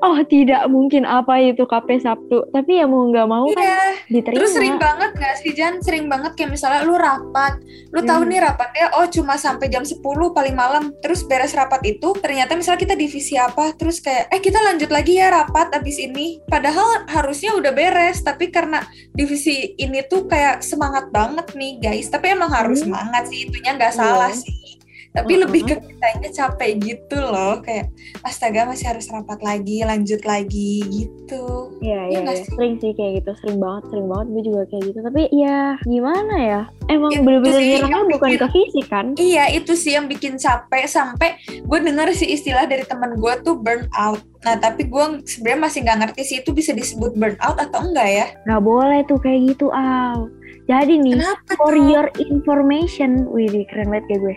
Oh 0.02 0.18
tidak 0.26 0.66
mungkin 0.66 1.06
apa 1.06 1.38
itu 1.38 1.62
KP 1.62 2.02
Sabtu, 2.02 2.50
tapi 2.50 2.82
ya 2.82 2.90
mau 2.90 3.06
nggak 3.06 3.22
mau 3.22 3.46
kan 3.54 3.62
iya 3.62 3.78
diterima. 4.10 4.34
Terus 4.42 4.50
sering 4.50 4.74
banget 4.74 5.10
gak 5.14 5.34
sih 5.38 5.54
Jan? 5.54 5.78
Sering 5.78 6.10
banget 6.10 6.34
kayak 6.34 6.50
misalnya 6.50 6.82
lu 6.82 6.98
rapat, 6.98 7.62
lu 7.94 8.02
tahu 8.02 8.26
Hmm. 8.26 8.30
nih 8.34 8.40
rapatnya 8.42 8.90
oh 8.98 9.06
cuma 9.06 9.38
sampai 9.38 9.70
jam 9.70 9.86
10 9.86 10.02
paling 10.34 10.58
malam. 10.58 10.90
Terus 10.98 11.22
beres 11.22 11.54
rapat 11.54 11.86
itu 11.86 12.18
ternyata 12.18 12.58
misalnya 12.58 12.82
kita 12.82 12.98
divisi 12.98 13.38
apa, 13.38 13.78
terus 13.78 14.02
kayak 14.02 14.26
eh 14.28 14.42
kita 14.42 14.58
lanjut 14.58 14.90
lagi 14.90 15.22
ya 15.22 15.30
rapat 15.30 15.70
abis 15.70 16.02
ini. 16.02 16.42
Padahal 16.44 17.06
harusnya 17.06 17.54
udah 17.54 17.70
beres, 17.70 18.26
tapi 18.26 18.50
karena 18.50 18.82
divisi 19.14 19.78
ini 19.78 20.02
tuh 20.02 20.26
kayak 20.26 20.66
semangat 20.66 21.14
banget 21.14 21.46
nih 21.54 21.78
guys. 21.78 22.10
Tapi 22.10 22.34
emang 22.34 22.50
harus 22.50 22.82
Hmm. 22.82 22.90
semangat 22.90 23.30
sih, 23.30 23.46
itunya 23.46 23.78
nggak 23.78 23.94
Iya. 23.94 24.00
salah 24.02 24.34
sih. 24.34 24.71
Tapi 25.12 25.32
Uh-uh. 25.34 25.42
lebih 25.44 25.62
ke 25.62 25.76
kitanya 25.78 26.28
capek 26.32 26.70
gitu 26.80 27.16
loh, 27.16 27.60
kayak 27.60 27.92
astaga 28.22 28.64
masih 28.64 28.88
harus 28.88 29.04
rapat 29.06 29.38
lagi, 29.38 29.80
lanjut 29.82 30.24
lagi 30.24 30.80
gitu. 30.88 31.68
Iya, 31.78 32.08
Iya 32.08 32.18
iya. 32.24 32.32
sih? 32.34 32.48
sering 32.48 32.74
sih 32.78 32.92
kayak 32.92 33.20
gitu, 33.20 33.30
sering 33.38 33.58
banget, 33.58 33.82
sering 33.88 34.08
banget 34.08 34.26
gue 34.28 34.42
juga 34.42 34.62
kayak 34.66 34.84
gitu. 34.88 34.98
Tapi 35.02 35.22
ya 35.30 35.58
gimana 35.82 36.34
ya? 36.34 36.62
Emang 36.88 37.12
Itu 37.12 37.20
bener-bener 37.22 37.60
nyerangnya 37.60 38.00
bukan 38.08 38.28
bikin- 38.30 38.40
ke 38.40 38.48
fisik 38.50 38.86
kan? 38.88 39.06
Iya 39.14 39.44
itu 39.52 39.72
sih 39.72 39.92
yang 39.92 40.06
bikin 40.06 40.34
capek 40.34 40.84
sampai 40.86 41.36
gue 41.60 41.78
denger 41.78 42.08
sih 42.12 42.28
istilah 42.28 42.64
dari 42.64 42.82
teman 42.82 43.12
gue 43.14 43.32
tuh 43.40 43.54
burnout. 43.54 44.20
Nah 44.42 44.56
tapi 44.56 44.84
gue 44.84 45.04
sebenarnya 45.24 45.60
masih 45.62 45.78
nggak 45.82 45.98
ngerti 46.02 46.22
sih 46.22 46.36
itu 46.40 46.50
bisa 46.50 46.72
disebut 46.72 47.14
burnout 47.14 47.56
atau 47.56 47.80
enggak 47.80 48.08
ya? 48.08 48.26
Nggak 48.44 48.62
boleh 48.62 49.00
tuh 49.04 49.18
kayak 49.18 49.40
gitu, 49.46 49.68
Al. 49.68 50.26
Jadi 50.62 50.94
nih, 50.94 51.18
Kenapa 51.18 51.58
for 51.58 51.74
tuh? 51.74 51.90
your 51.90 52.06
information, 52.22 53.26
wih 53.34 53.50
keren 53.66 53.90
banget 53.90 54.04
kayak 54.06 54.20
gue. 54.22 54.34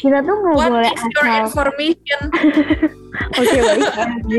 Kita 0.00 0.18
tuh 0.24 0.34
nggak 0.40 0.56
boleh 0.64 0.88
is 0.88 1.02
your 1.12 1.26
asal. 1.28 1.44
information? 1.44 2.20
Oke 3.40 3.58
baik. 3.60 3.84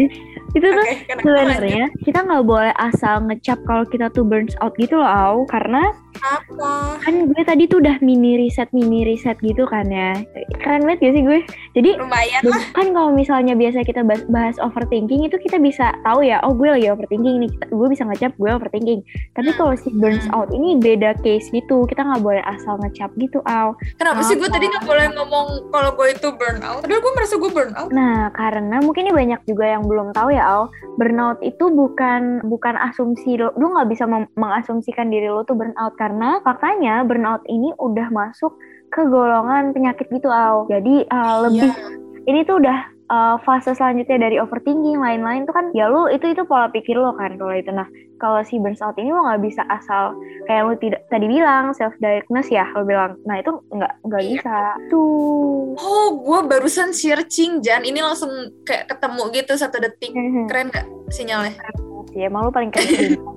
Itu 0.57 0.65
tuh 0.65 0.85
kenapa 1.05 1.21
sebenarnya 1.21 1.85
kita 2.01 2.19
nggak 2.25 2.45
boleh 2.49 2.73
asal 2.81 3.21
ngecap 3.29 3.61
kalau 3.69 3.85
kita 3.85 4.09
tuh 4.09 4.25
burns 4.25 4.57
out 4.65 4.73
gitu 4.81 4.97
loh, 4.97 5.05
Au. 5.05 5.35
Karena 5.45 5.93
Apa? 6.21 6.99
kan 6.99 7.25
gue 7.25 7.41
tadi 7.41 7.63
tuh 7.65 7.79
udah 7.79 7.97
mini 7.99 8.35
riset 8.37 8.67
mini 8.69 9.03
riset 9.03 9.39
gitu 9.39 9.63
kan 9.63 9.85
ya. 9.85 10.13
Keren 10.55 10.83
banget 10.83 10.99
gak 11.01 11.13
sih 11.13 11.23
gue? 11.23 11.39
Jadi 11.71 11.89
Lumayan 11.95 12.41
lah. 12.43 12.61
kan 12.71 12.87
kalau 12.89 13.11
misalnya 13.11 13.53
biasa 13.53 13.81
kita 13.81 14.01
bahas, 14.01 14.23
bahas 14.25 14.55
overthinking 14.57 15.23
itu 15.23 15.37
kita 15.37 15.55
bisa 15.57 15.93
tahu 16.01 16.21
ya 16.21 16.41
oh 16.41 16.51
gue 16.51 16.67
lagi 16.67 16.87
overthinking 16.87 17.39
nih 17.39 17.49
Kita- 17.49 17.69
gue 17.69 17.87
bisa 17.87 18.03
ngecap 18.03 18.33
gue 18.35 18.49
overthinking 18.49 18.99
tapi 19.31 19.49
kalau 19.53 19.73
si 19.73 19.87
burns 19.91 20.25
Hmm. 20.25 20.35
out 20.35 20.49
ini 20.49 20.75
beda 20.75 21.13
case 21.17 21.47
gitu 21.47 21.85
kita 21.85 22.01
nggak 22.01 22.19
boleh 22.19 22.43
asal 22.43 22.75
ngecap 22.77 23.13
gitu 23.15 23.39
aw 23.43 23.71
Kenapa 23.95 24.19
sih 24.21 24.35
gue 24.35 24.45
tadi 24.45 24.65
nggak 24.65 24.83
boleh 24.83 25.05
ngomong 25.11 25.47
kalau 25.69 25.93
gue 25.93 26.07
itu 26.09 26.27
burnout? 26.29 26.81
Padahal 26.81 26.99
gue 26.99 27.13
merasa 27.13 27.33
gue 27.35 27.51
burnout. 27.51 27.89
nah 27.89 28.17
karena 28.31 28.77
mungkin 28.79 29.03
ini 29.03 29.13
banyak 29.13 29.41
juga 29.45 29.65
yang 29.67 29.83
belum 29.83 30.11
tahu 30.11 30.29
ya 30.29 30.43
aw 30.43 30.63
burnout 30.95 31.39
itu 31.41 31.69
bukan 31.69 32.21
bukan 32.43 32.75
asumsi 32.81 33.37
lo 33.37 33.53
lu 33.53 33.69
nggak 33.69 33.87
bisa 33.87 34.03
mengasumsikan 34.33 35.07
diri 35.07 35.27
lo 35.27 35.41
tuh 35.41 35.53
burnout 35.53 35.93
karena 35.93 36.08
faktanya 36.41 37.05
burnout 37.05 37.45
ini 37.45 37.69
udah 37.77 38.09
masuk 38.09 38.57
ke 38.89 39.05
golongan 39.05 39.69
penyakit 39.69 40.09
gitu, 40.09 40.27
Au. 40.27 40.65
Jadi 40.65 41.05
uh, 41.05 41.45
lebih 41.45 41.69
Iya. 41.69 42.25
ini 42.25 42.39
tuh 42.41 42.57
udah 42.57 42.77
uh, 43.09 43.35
fase 43.41 43.73
selanjutnya 43.73 44.17
dari 44.17 44.37
overthinking 44.37 44.97
lain-lain 44.97 45.45
tuh 45.45 45.53
kan 45.53 45.69
ya 45.73 45.89
lu 45.89 46.05
itu 46.07 46.29
itu 46.29 46.45
pola 46.45 46.69
pikir 46.69 46.93
lo 46.93 47.13
kan 47.13 47.37
kalau 47.37 47.53
itu 47.53 47.69
nah 47.69 47.89
kalau 48.21 48.41
si 48.43 48.61
burnout 48.61 48.93
ini 48.97 49.09
lo 49.09 49.25
nggak 49.25 49.41
bisa 49.41 49.65
asal 49.65 50.13
kayak 50.45 50.61
lu 50.65 50.73
tidak 50.77 51.01
tadi 51.09 51.25
bilang 51.25 51.73
self 51.73 51.93
diagnose 51.97 52.49
ya 52.49 52.69
lo 52.77 52.85
bilang 52.85 53.17
nah 53.25 53.37
itu 53.37 53.49
nggak 53.73 53.93
nggak 54.05 54.21
Iya. 54.21 54.29
bisa 54.37 54.55
tuh 54.89 55.73
Oh, 55.79 56.11
gue 56.19 56.39
barusan 56.43 56.91
searching, 56.91 57.63
Jan. 57.63 57.87
Ini 57.87 58.03
langsung 58.03 58.27
kayak 58.67 58.91
ketemu 58.91 59.23
gitu 59.31 59.53
satu 59.55 59.79
detik. 59.79 60.11
Keren 60.51 60.67
gak 60.67 60.83
sinyalnya? 61.07 61.55
Sih 62.11 62.25
emang 62.25 62.49
lu 62.49 62.51
paling 62.51 62.71
keren. 62.73 63.17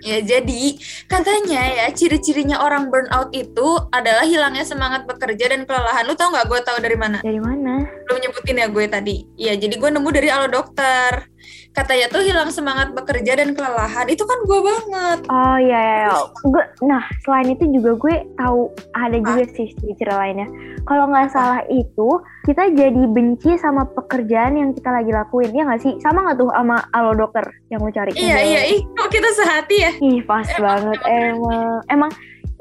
Ya, 0.00 0.24
jadi 0.24 0.80
katanya 1.12 1.60
ya 1.60 1.86
ciri-cirinya 1.92 2.64
orang 2.64 2.88
burnout 2.88 3.28
itu 3.36 3.76
adalah 3.92 4.24
hilangnya 4.24 4.64
semangat 4.64 5.04
bekerja 5.04 5.52
dan 5.52 5.68
kelelahan. 5.68 6.08
Lu 6.08 6.16
tau 6.16 6.32
nggak 6.32 6.48
gue 6.48 6.60
tahu 6.64 6.80
dari 6.80 6.96
mana? 6.96 7.20
dari 7.20 7.36
mana 7.36 7.84
Belum 8.08 8.18
nyebutin 8.24 8.64
ya 8.64 8.66
gue 8.72 8.84
tadi. 8.88 9.16
Iya, 9.36 9.60
jadi 9.60 9.74
gue 9.76 9.90
nemu 9.92 10.08
dari 10.08 10.32
Alo 10.32 10.48
Dokter. 10.48 11.28
Katanya 11.72 12.06
tuh 12.08 12.20
hilang 12.20 12.52
semangat 12.52 12.92
bekerja 12.92 13.32
dan 13.34 13.56
kelelahan. 13.56 14.04
Itu 14.06 14.22
kan 14.22 14.38
gue 14.44 14.60
banget. 14.60 15.18
oh 15.26 15.56
iya 15.56 15.80
iya, 15.80 15.96
iya. 16.04 16.20
gue 16.42 16.64
nah 16.84 17.02
selain 17.24 17.54
itu 17.54 17.64
juga 17.70 17.96
gue 17.96 18.14
tahu 18.36 18.68
ada 18.92 19.16
juga 19.16 19.44
sih 19.54 19.70
ciri-ciri 19.78 20.12
lainnya 20.12 20.48
kalau 20.84 21.08
nggak 21.08 21.30
salah 21.30 21.62
itu 21.70 22.08
kita 22.44 22.68
jadi 22.74 23.02
benci 23.08 23.54
sama 23.56 23.86
pekerjaan 23.86 24.58
yang 24.58 24.70
kita 24.74 24.90
lagi 24.90 25.14
lakuin 25.14 25.54
ya 25.54 25.62
nggak 25.64 25.80
sih 25.80 25.94
sama 26.02 26.26
nggak 26.26 26.42
tuh 26.42 26.50
sama 26.52 26.76
alo 26.92 27.14
dokter 27.14 27.44
yang 27.70 27.80
lu 27.80 27.88
cari 27.88 28.10
Iya, 28.12 28.38
iya. 28.42 28.60
Ih, 28.76 28.80
kok 28.92 29.08
kita 29.08 29.28
sehati 29.32 29.76
ya? 29.78 29.92
Ih 30.02 30.20
pas 30.26 30.48
banget 30.58 30.98
emang 31.06 31.80
emang 31.88 32.10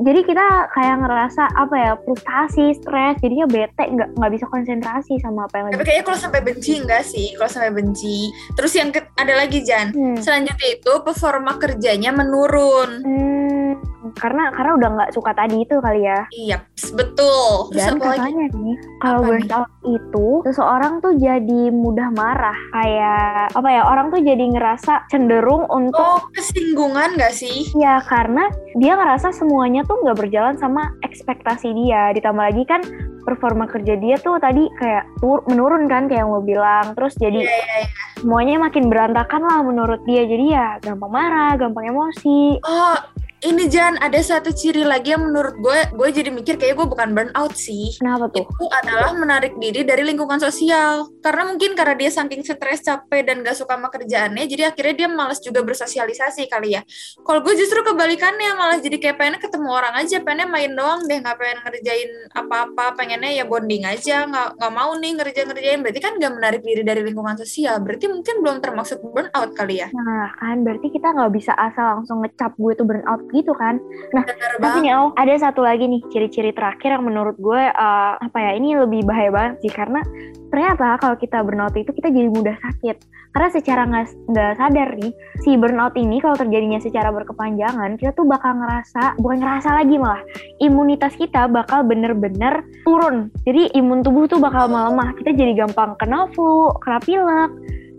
jadi 0.02 0.20
kita 0.22 0.46
kayak 0.72 0.98
ngerasa 1.00 1.44
apa 1.54 1.76
ya 1.76 1.92
frustasi 2.00 2.74
stres 2.76 3.18
jadinya 3.18 3.46
bete 3.46 3.84
nggak 3.84 4.10
nggak 4.14 4.32
bisa 4.32 4.46
konsentrasi 4.48 5.18
sama 5.18 5.46
apa 5.46 5.56
yang 5.56 5.66
Tapi 5.68 5.76
lagi 5.76 5.86
kayaknya 5.86 6.06
kalau 6.06 6.20
sampai 6.20 6.42
benci 6.42 6.72
enggak 6.76 7.04
sih. 7.04 7.28
Kalau 7.34 7.50
sampai 7.50 7.72
benci. 7.72 8.18
Terus 8.52 8.74
yang 8.74 8.90
ke- 8.90 9.14
ada 9.14 9.34
lagi, 9.36 9.62
Jan. 9.62 9.92
Hmm. 9.92 10.18
Selanjutnya 10.18 10.68
itu 10.72 10.94
performa 11.02 11.56
kerjanya 11.56 12.12
menurun. 12.12 12.90
Hmm, 13.02 13.72
karena 14.14 14.52
karena 14.52 14.72
udah 14.76 14.90
nggak 14.92 15.12
suka 15.12 15.32
tadi 15.32 15.62
itu 15.62 15.76
kali 15.78 16.04
ya 16.04 16.20
Iya, 16.30 16.58
betul. 16.92 17.72
Terus 17.72 17.80
dan 17.82 17.96
apa 17.96 18.06
lagi? 18.06 18.20
katanya 18.22 18.46
nih 18.52 18.76
kalau 19.00 19.20
burnout 19.24 19.70
itu 19.84 20.28
seseorang 20.44 20.94
tuh 21.00 21.14
jadi 21.16 21.62
mudah 21.70 22.10
marah 22.12 22.58
kayak 22.72 23.24
apa 23.52 23.68
ya 23.68 23.82
orang 23.84 24.08
tuh 24.10 24.20
jadi 24.20 24.46
ngerasa 24.48 25.08
cenderung 25.08 25.64
untuk 25.68 26.00
Oh, 26.02 26.20
kesinggungan 26.32 27.16
gak 27.16 27.34
sih? 27.34 27.68
Ya 27.74 28.00
karena 28.02 28.48
dia 28.74 28.94
ngerasa 28.94 29.32
semuanya 29.32 29.84
tuh 29.84 29.91
nggak 30.00 30.20
berjalan 30.20 30.56
sama 30.56 30.92
ekspektasi 31.04 31.72
dia. 31.76 32.16
Ditambah 32.16 32.44
lagi 32.48 32.64
kan 32.64 32.82
performa 33.22 33.70
kerja 33.70 34.00
dia 34.02 34.18
tuh 34.18 34.42
tadi 34.42 34.66
kayak 34.82 35.06
tur 35.22 35.46
menurun 35.46 35.86
kan 35.86 36.08
kayak 36.08 36.26
yang 36.26 36.32
lo 36.32 36.42
bilang. 36.42 36.96
Terus 36.96 37.14
jadi 37.20 37.44
Iya, 37.44 37.52
iya, 37.52 37.78
iya. 37.86 37.88
semuanya 38.22 38.56
makin 38.62 38.88
berantakan 38.88 39.42
lah 39.46 39.60
menurut 39.62 40.02
dia. 40.08 40.24
Jadi 40.26 40.46
ya 40.52 40.68
gampang 40.82 41.12
marah, 41.12 41.54
gampang 41.60 41.90
emosi. 41.92 42.62
Oh, 42.66 42.98
ini 43.42 43.66
Jan, 43.74 43.98
ada 43.98 44.22
satu 44.22 44.54
ciri 44.54 44.86
lagi 44.86 45.18
yang 45.18 45.26
menurut 45.26 45.58
gue, 45.58 45.80
gue 45.98 46.10
jadi 46.14 46.30
mikir 46.30 46.62
kayak 46.62 46.78
gue 46.78 46.86
bukan 46.86 47.10
burnout 47.18 47.58
sih. 47.58 47.90
Kenapa 47.98 48.30
tuh? 48.30 48.46
Itu 48.46 48.70
adalah 48.70 49.18
menarik 49.18 49.58
diri 49.58 49.82
dari 49.82 50.06
lingkungan 50.06 50.38
sosial. 50.38 51.10
Karena 51.26 51.50
mungkin 51.50 51.74
karena 51.74 51.98
dia 51.98 52.14
saking 52.14 52.46
stres, 52.46 52.86
capek, 52.86 53.26
dan 53.26 53.42
gak 53.42 53.58
suka 53.58 53.74
sama 53.74 53.90
kerjaannya, 53.90 54.46
jadi 54.46 54.70
akhirnya 54.70 54.94
dia 54.94 55.10
malas 55.10 55.42
juga 55.42 55.66
bersosialisasi 55.66 56.46
kali 56.46 56.78
ya. 56.78 56.86
Kalau 57.26 57.42
gue 57.42 57.54
justru 57.58 57.82
kebalikannya, 57.82 58.54
malah 58.54 58.78
jadi 58.78 59.02
kayak 59.02 59.18
pengennya 59.18 59.42
ketemu 59.42 59.70
orang 59.74 59.94
aja, 59.98 60.18
pengennya 60.22 60.48
main 60.48 60.72
doang 60.78 61.02
deh, 61.10 61.18
gak 61.18 61.38
pengen 61.42 61.58
ngerjain 61.66 62.12
apa-apa, 62.38 62.86
pengennya 62.94 63.42
ya 63.42 63.44
bonding 63.50 63.90
aja, 63.90 64.30
gak, 64.30 64.50
nggak 64.62 64.74
mau 64.74 64.94
nih 65.02 65.12
ngerjain-ngerjain. 65.18 65.82
Berarti 65.82 66.00
kan 66.00 66.14
gak 66.22 66.34
menarik 66.38 66.62
diri 66.62 66.86
dari 66.86 67.02
lingkungan 67.02 67.34
sosial, 67.42 67.82
berarti 67.82 68.06
mungkin 68.06 68.46
belum 68.46 68.58
termasuk 68.62 69.02
burnout 69.02 69.58
kali 69.58 69.82
ya. 69.82 69.90
Nah 69.90 70.30
kan 70.38 70.62
berarti 70.62 70.94
kita 70.94 71.10
nggak 71.10 71.32
bisa 71.34 71.58
asal 71.58 71.98
langsung 71.98 72.22
ngecap 72.22 72.54
gue 72.54 72.74
tuh 72.78 72.86
burnout 72.86 73.31
gitu 73.34 73.52
kan. 73.56 73.80
Bener 74.12 74.36
Tapi 74.60 74.78
nih 74.86 74.94
Au, 74.96 75.16
ada 75.16 75.34
satu 75.40 75.64
lagi 75.64 75.88
nih 75.88 76.02
ciri-ciri 76.12 76.52
terakhir 76.52 77.00
yang 77.00 77.08
menurut 77.08 77.36
gue 77.40 77.62
eh, 77.62 78.14
apa 78.20 78.38
ya 78.38 78.52
ini 78.56 78.78
lebih 78.78 79.08
bahaya 79.08 79.32
banget 79.32 79.68
sih. 79.68 79.72
Karena 79.72 80.04
ternyata 80.52 81.00
kalau 81.00 81.16
kita 81.16 81.42
burnout 81.42 81.76
itu 81.76 81.92
kita 81.92 82.12
jadi 82.12 82.30
mudah 82.30 82.56
sakit. 82.60 82.98
Karena 83.32 83.48
secara 83.48 83.82
nggak 83.88 84.06
nggak 84.28 84.52
sadar 84.60 84.90
nih 85.00 85.14
si 85.40 85.56
burnout 85.56 85.96
ini 85.96 86.20
kalau 86.20 86.36
terjadinya 86.36 86.84
secara 86.84 87.16
berkepanjangan 87.16 87.96
kita 87.96 88.12
tuh 88.12 88.28
bakal 88.28 88.60
ngerasa 88.60 89.16
bukan 89.24 89.40
ngerasa 89.40 89.70
lagi 89.72 89.96
malah 89.96 90.20
imunitas 90.60 91.16
kita 91.16 91.48
bakal 91.48 91.88
bener-bener 91.88 92.68
turun. 92.84 93.32
Jadi 93.48 93.72
imun 93.80 94.04
tubuh 94.04 94.28
tuh 94.28 94.44
bakal 94.44 94.68
melemah. 94.68 95.16
Kita 95.16 95.32
jadi 95.32 95.64
gampang 95.64 95.96
kena 95.96 96.28
flu 96.36 96.76
kena 96.84 97.00
pilek 97.00 97.52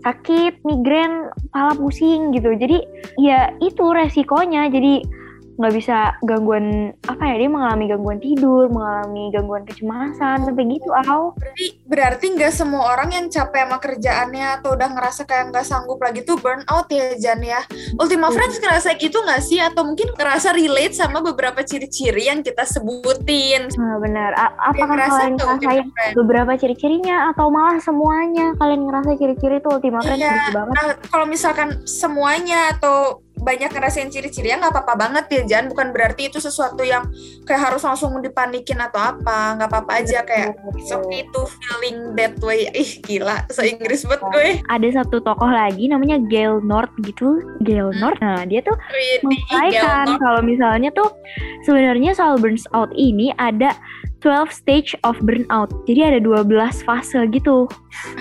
sakit 0.03 0.61
migrain 0.67 1.31
kepala 1.49 1.73
pusing 1.79 2.35
gitu. 2.35 2.53
Jadi 2.53 2.77
ya 3.17 3.49
itu 3.63 3.85
resikonya. 3.89 4.69
Jadi 4.69 5.01
nggak 5.53 5.73
bisa 5.73 5.97
gangguan 6.21 6.65
apa 7.03 7.23
ya 7.23 7.35
dia 7.37 7.47
mengalami 7.47 7.85
gangguan 7.85 8.17
tidur 8.17 8.67
mengalami 8.67 9.29
gangguan 9.29 9.63
kecemasan 9.63 10.43
sampai 10.43 10.65
gitu 10.67 10.89
aw 10.91 11.33
Berarti 11.33 11.65
berarti 11.85 12.25
nggak 12.31 12.51
semua 12.51 12.91
orang 12.91 13.09
yang 13.09 13.25
capek 13.27 13.63
sama 13.63 13.77
kerjaannya 13.77 14.45
atau 14.55 14.73
udah 14.73 14.89
ngerasa 14.89 15.21
kayak 15.23 15.49
nggak 15.49 15.63
sanggup 15.63 15.97
lagi 15.97 16.21
tuh 16.21 16.35
burnout 16.35 16.85
ya 16.87 17.15
Jan 17.15 17.39
ya. 17.39 17.61
Ultima 17.95 18.27
Betul. 18.27 18.35
Friends 18.35 18.57
ngerasa 18.59 18.89
gitu 18.95 19.17
nggak 19.17 19.41
sih? 19.41 19.57
Atau 19.57 19.81
mungkin 19.83 20.11
ngerasa 20.11 20.51
relate 20.51 20.93
sama 20.93 21.21
beberapa 21.21 21.61
ciri-ciri 21.61 22.27
yang 22.27 22.41
kita 22.41 22.63
sebutin? 22.63 23.69
nah 23.73 23.95
benar 23.97 24.31
A- 24.33 24.55
apakah 24.67 24.89
ngerasa 24.91 25.15
kalian 25.15 25.33
tuh 25.33 25.47
ngerasain 25.47 25.85
Friends. 25.87 26.15
beberapa 26.15 26.51
ciri-cirinya 26.53 27.17
atau 27.29 27.47
malah 27.47 27.79
semuanya 27.79 28.51
kalian 28.57 28.81
ngerasa 28.83 29.11
ciri-ciri 29.15 29.55
itu 29.57 29.69
Ultima 29.69 29.99
Friends 30.01 30.19
Iya. 30.19 30.33
gitu 30.35 30.51
banget 30.53 30.73
Nah, 30.75 30.85
kalau 31.07 31.25
misalkan 31.25 31.69
semuanya 31.85 32.73
atau 32.73 33.22
banyak 33.33 33.69
ngerasain 33.69 34.07
ciri-ciri 34.07 34.49
ya 34.49 34.57
nggak 34.57 34.71
apa-apa 34.71 34.93
banget 34.95 35.25
ya 35.29 35.41
Jan. 35.45 35.65
Bukan 35.67 35.89
berarti 35.91 36.29
itu 36.29 36.37
sesuatu 36.37 36.81
yang 36.81 37.09
kayak 37.43 37.71
harus 37.71 37.83
langsung 37.83 38.15
dipanikin 38.19 38.79
atau 38.79 38.99
apa. 38.99 39.57
Nggak 39.57 39.69
apa-apa 39.69 39.91
aja 39.99 40.21
kayak 40.23 40.55
it's 40.75 40.89
okay 40.89 41.25
to 41.29 41.43
feeling 41.59 42.13
that 42.13 42.37
way. 42.39 42.69
Ih 42.71 43.01
gila, 43.01 43.43
so 43.49 43.61
Inggris 43.61 44.03
banget 44.03 44.21
gue. 44.23 44.47
ada 44.65 44.87
satu 44.93 45.19
tokoh 45.19 45.49
lagi 45.49 45.87
namanya 45.87 46.17
Gail 46.23 46.59
North 46.59 46.91
gitu 47.01 47.39
Gail 47.61 47.91
Hmm. 47.91 47.99
North 47.99 48.19
nah 48.19 48.41
dia 48.43 48.63
tuh 48.63 48.73
Gail 49.51 50.17
kalau 50.17 50.41
misalnya 50.41 50.89
tuh 50.89 51.11
sebenarnya 51.61 52.15
soal 52.15 52.39
burnout 52.39 52.89
ini 52.93 53.29
ada 53.35 53.75
12 54.23 54.49
stage 54.49 54.95
of 55.01 55.19
burnout. 55.19 55.67
Jadi 55.83 55.99
ada 56.01 56.19
12 56.19 56.47
fase 56.81 57.19
gitu. 57.29 57.67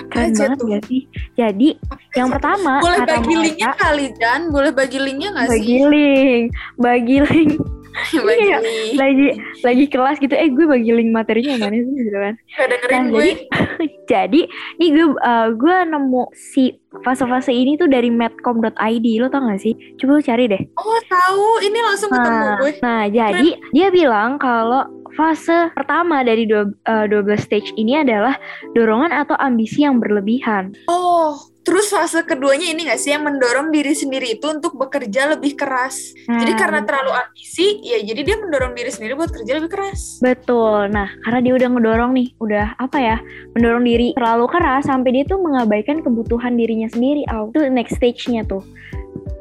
Keren 0.08 0.30
aja 0.30 0.42
banget 0.44 0.58
tuh? 0.58 0.66
gak 0.68 0.82
sih? 0.84 1.02
Jadi 1.32 1.68
yang 2.12 2.28
pertama 2.28 2.78
Boleh 2.78 2.98
kata 3.00 3.10
bagi 3.14 3.28
mereka- 3.30 3.42
linknya 3.46 3.70
kali 3.76 4.06
Jan? 4.14 4.40
Boleh 4.48 4.70
bagi 4.70 4.98
linknya 4.98 5.28
nggak 5.32 5.48
bagi 5.48 5.64
sih? 5.72 5.86
link, 5.88 6.44
bagi 6.76 7.18
link 7.22 7.52
bagi 8.26 8.40
Iya. 8.42 8.58
link. 8.58 8.92
lagi 8.96 9.26
lagi 9.62 9.84
kelas 9.86 10.16
gitu. 10.18 10.32
Eh 10.32 10.48
gue 10.48 10.66
bagi 10.66 10.90
link 10.90 11.10
materinya 11.10 11.54
yang 11.54 11.62
mana 11.62 11.76
sih 11.78 11.94
gitu 11.94 12.18
kan? 12.18 12.34
Gak 12.50 12.66
dengerin 12.68 12.98
Nah, 12.98 13.04
gue. 13.08 13.28
Jadi 14.12 14.40
nih 14.76 14.88
gue 14.90 15.06
uh, 15.14 15.48
gue 15.52 15.76
nemu 15.86 16.22
si 16.34 16.72
fase-fase 16.98 17.50
ini 17.50 17.76
tuh 17.76 17.86
dari 17.86 18.08
medcom.id. 18.08 18.76
Lo 19.16 19.28
tau 19.28 19.44
gak 19.44 19.60
sih? 19.60 19.72
Coba 19.96 20.10
lo 20.10 20.22
cari 20.22 20.44
deh. 20.46 20.62
Oh 20.74 20.98
tahu, 21.02 21.46
ini 21.62 21.78
langsung 21.80 22.10
ketemu 22.10 22.32
Nah, 22.42 22.56
gue. 22.58 22.70
nah 22.80 23.02
jadi 23.06 23.48
dia 23.70 23.88
bilang 23.88 24.36
kalau 24.36 24.84
fase 25.12 25.70
pertama 25.72 26.22
dari 26.22 26.44
dua- 26.44 26.72
eh, 26.84 27.06
12 27.06 27.40
stage 27.40 27.70
ini 27.76 28.00
adalah 28.00 28.36
dorongan 28.72 29.12
atau 29.12 29.36
ambisi 29.36 29.84
yang 29.84 29.98
berlebihan. 29.98 30.72
Oh, 30.86 31.36
terus 31.62 31.92
fase 31.92 32.24
keduanya 32.24 32.66
ini 32.66 32.90
gak 32.90 32.98
sih 32.98 33.14
yang 33.14 33.22
mendorong 33.22 33.70
diri 33.70 33.94
sendiri 33.94 34.34
itu 34.34 34.46
untuk 34.48 34.74
bekerja 34.74 35.30
lebih 35.30 35.54
keras. 35.54 36.10
Jadi 36.26 36.52
Nah, 36.52 36.58
karena 36.58 36.80
terlalu 36.82 37.12
ambisi, 37.14 37.78
ya 37.80 38.02
jadi 38.02 38.20
dia 38.24 38.36
mendorong 38.36 38.72
diri 38.72 38.90
sendiri 38.90 39.12
buat 39.14 39.30
kerja 39.30 39.62
lebih 39.62 39.70
keras. 39.70 40.18
Betul. 40.18 40.90
Nah, 40.90 41.06
karena 41.22 41.40
dia 41.40 41.52
udah 41.54 41.68
ngedorong 41.70 42.12
nih, 42.12 42.28
udah 42.40 42.66
apa 42.76 42.98
ya, 42.98 43.16
mendorong 43.54 43.84
diri 43.84 44.08
terlalu 44.16 44.46
keras 44.50 44.88
sampai 44.88 45.10
dia 45.12 45.24
tuh 45.24 45.38
mengabaikan 45.38 46.02
kebutuhan 46.02 46.56
dirinya 46.56 46.88
sendiri. 46.88 47.22
Au. 47.30 47.54
Itu 47.54 47.62
next 47.70 47.96
stage-nya 47.96 48.42
tuh. 48.42 48.64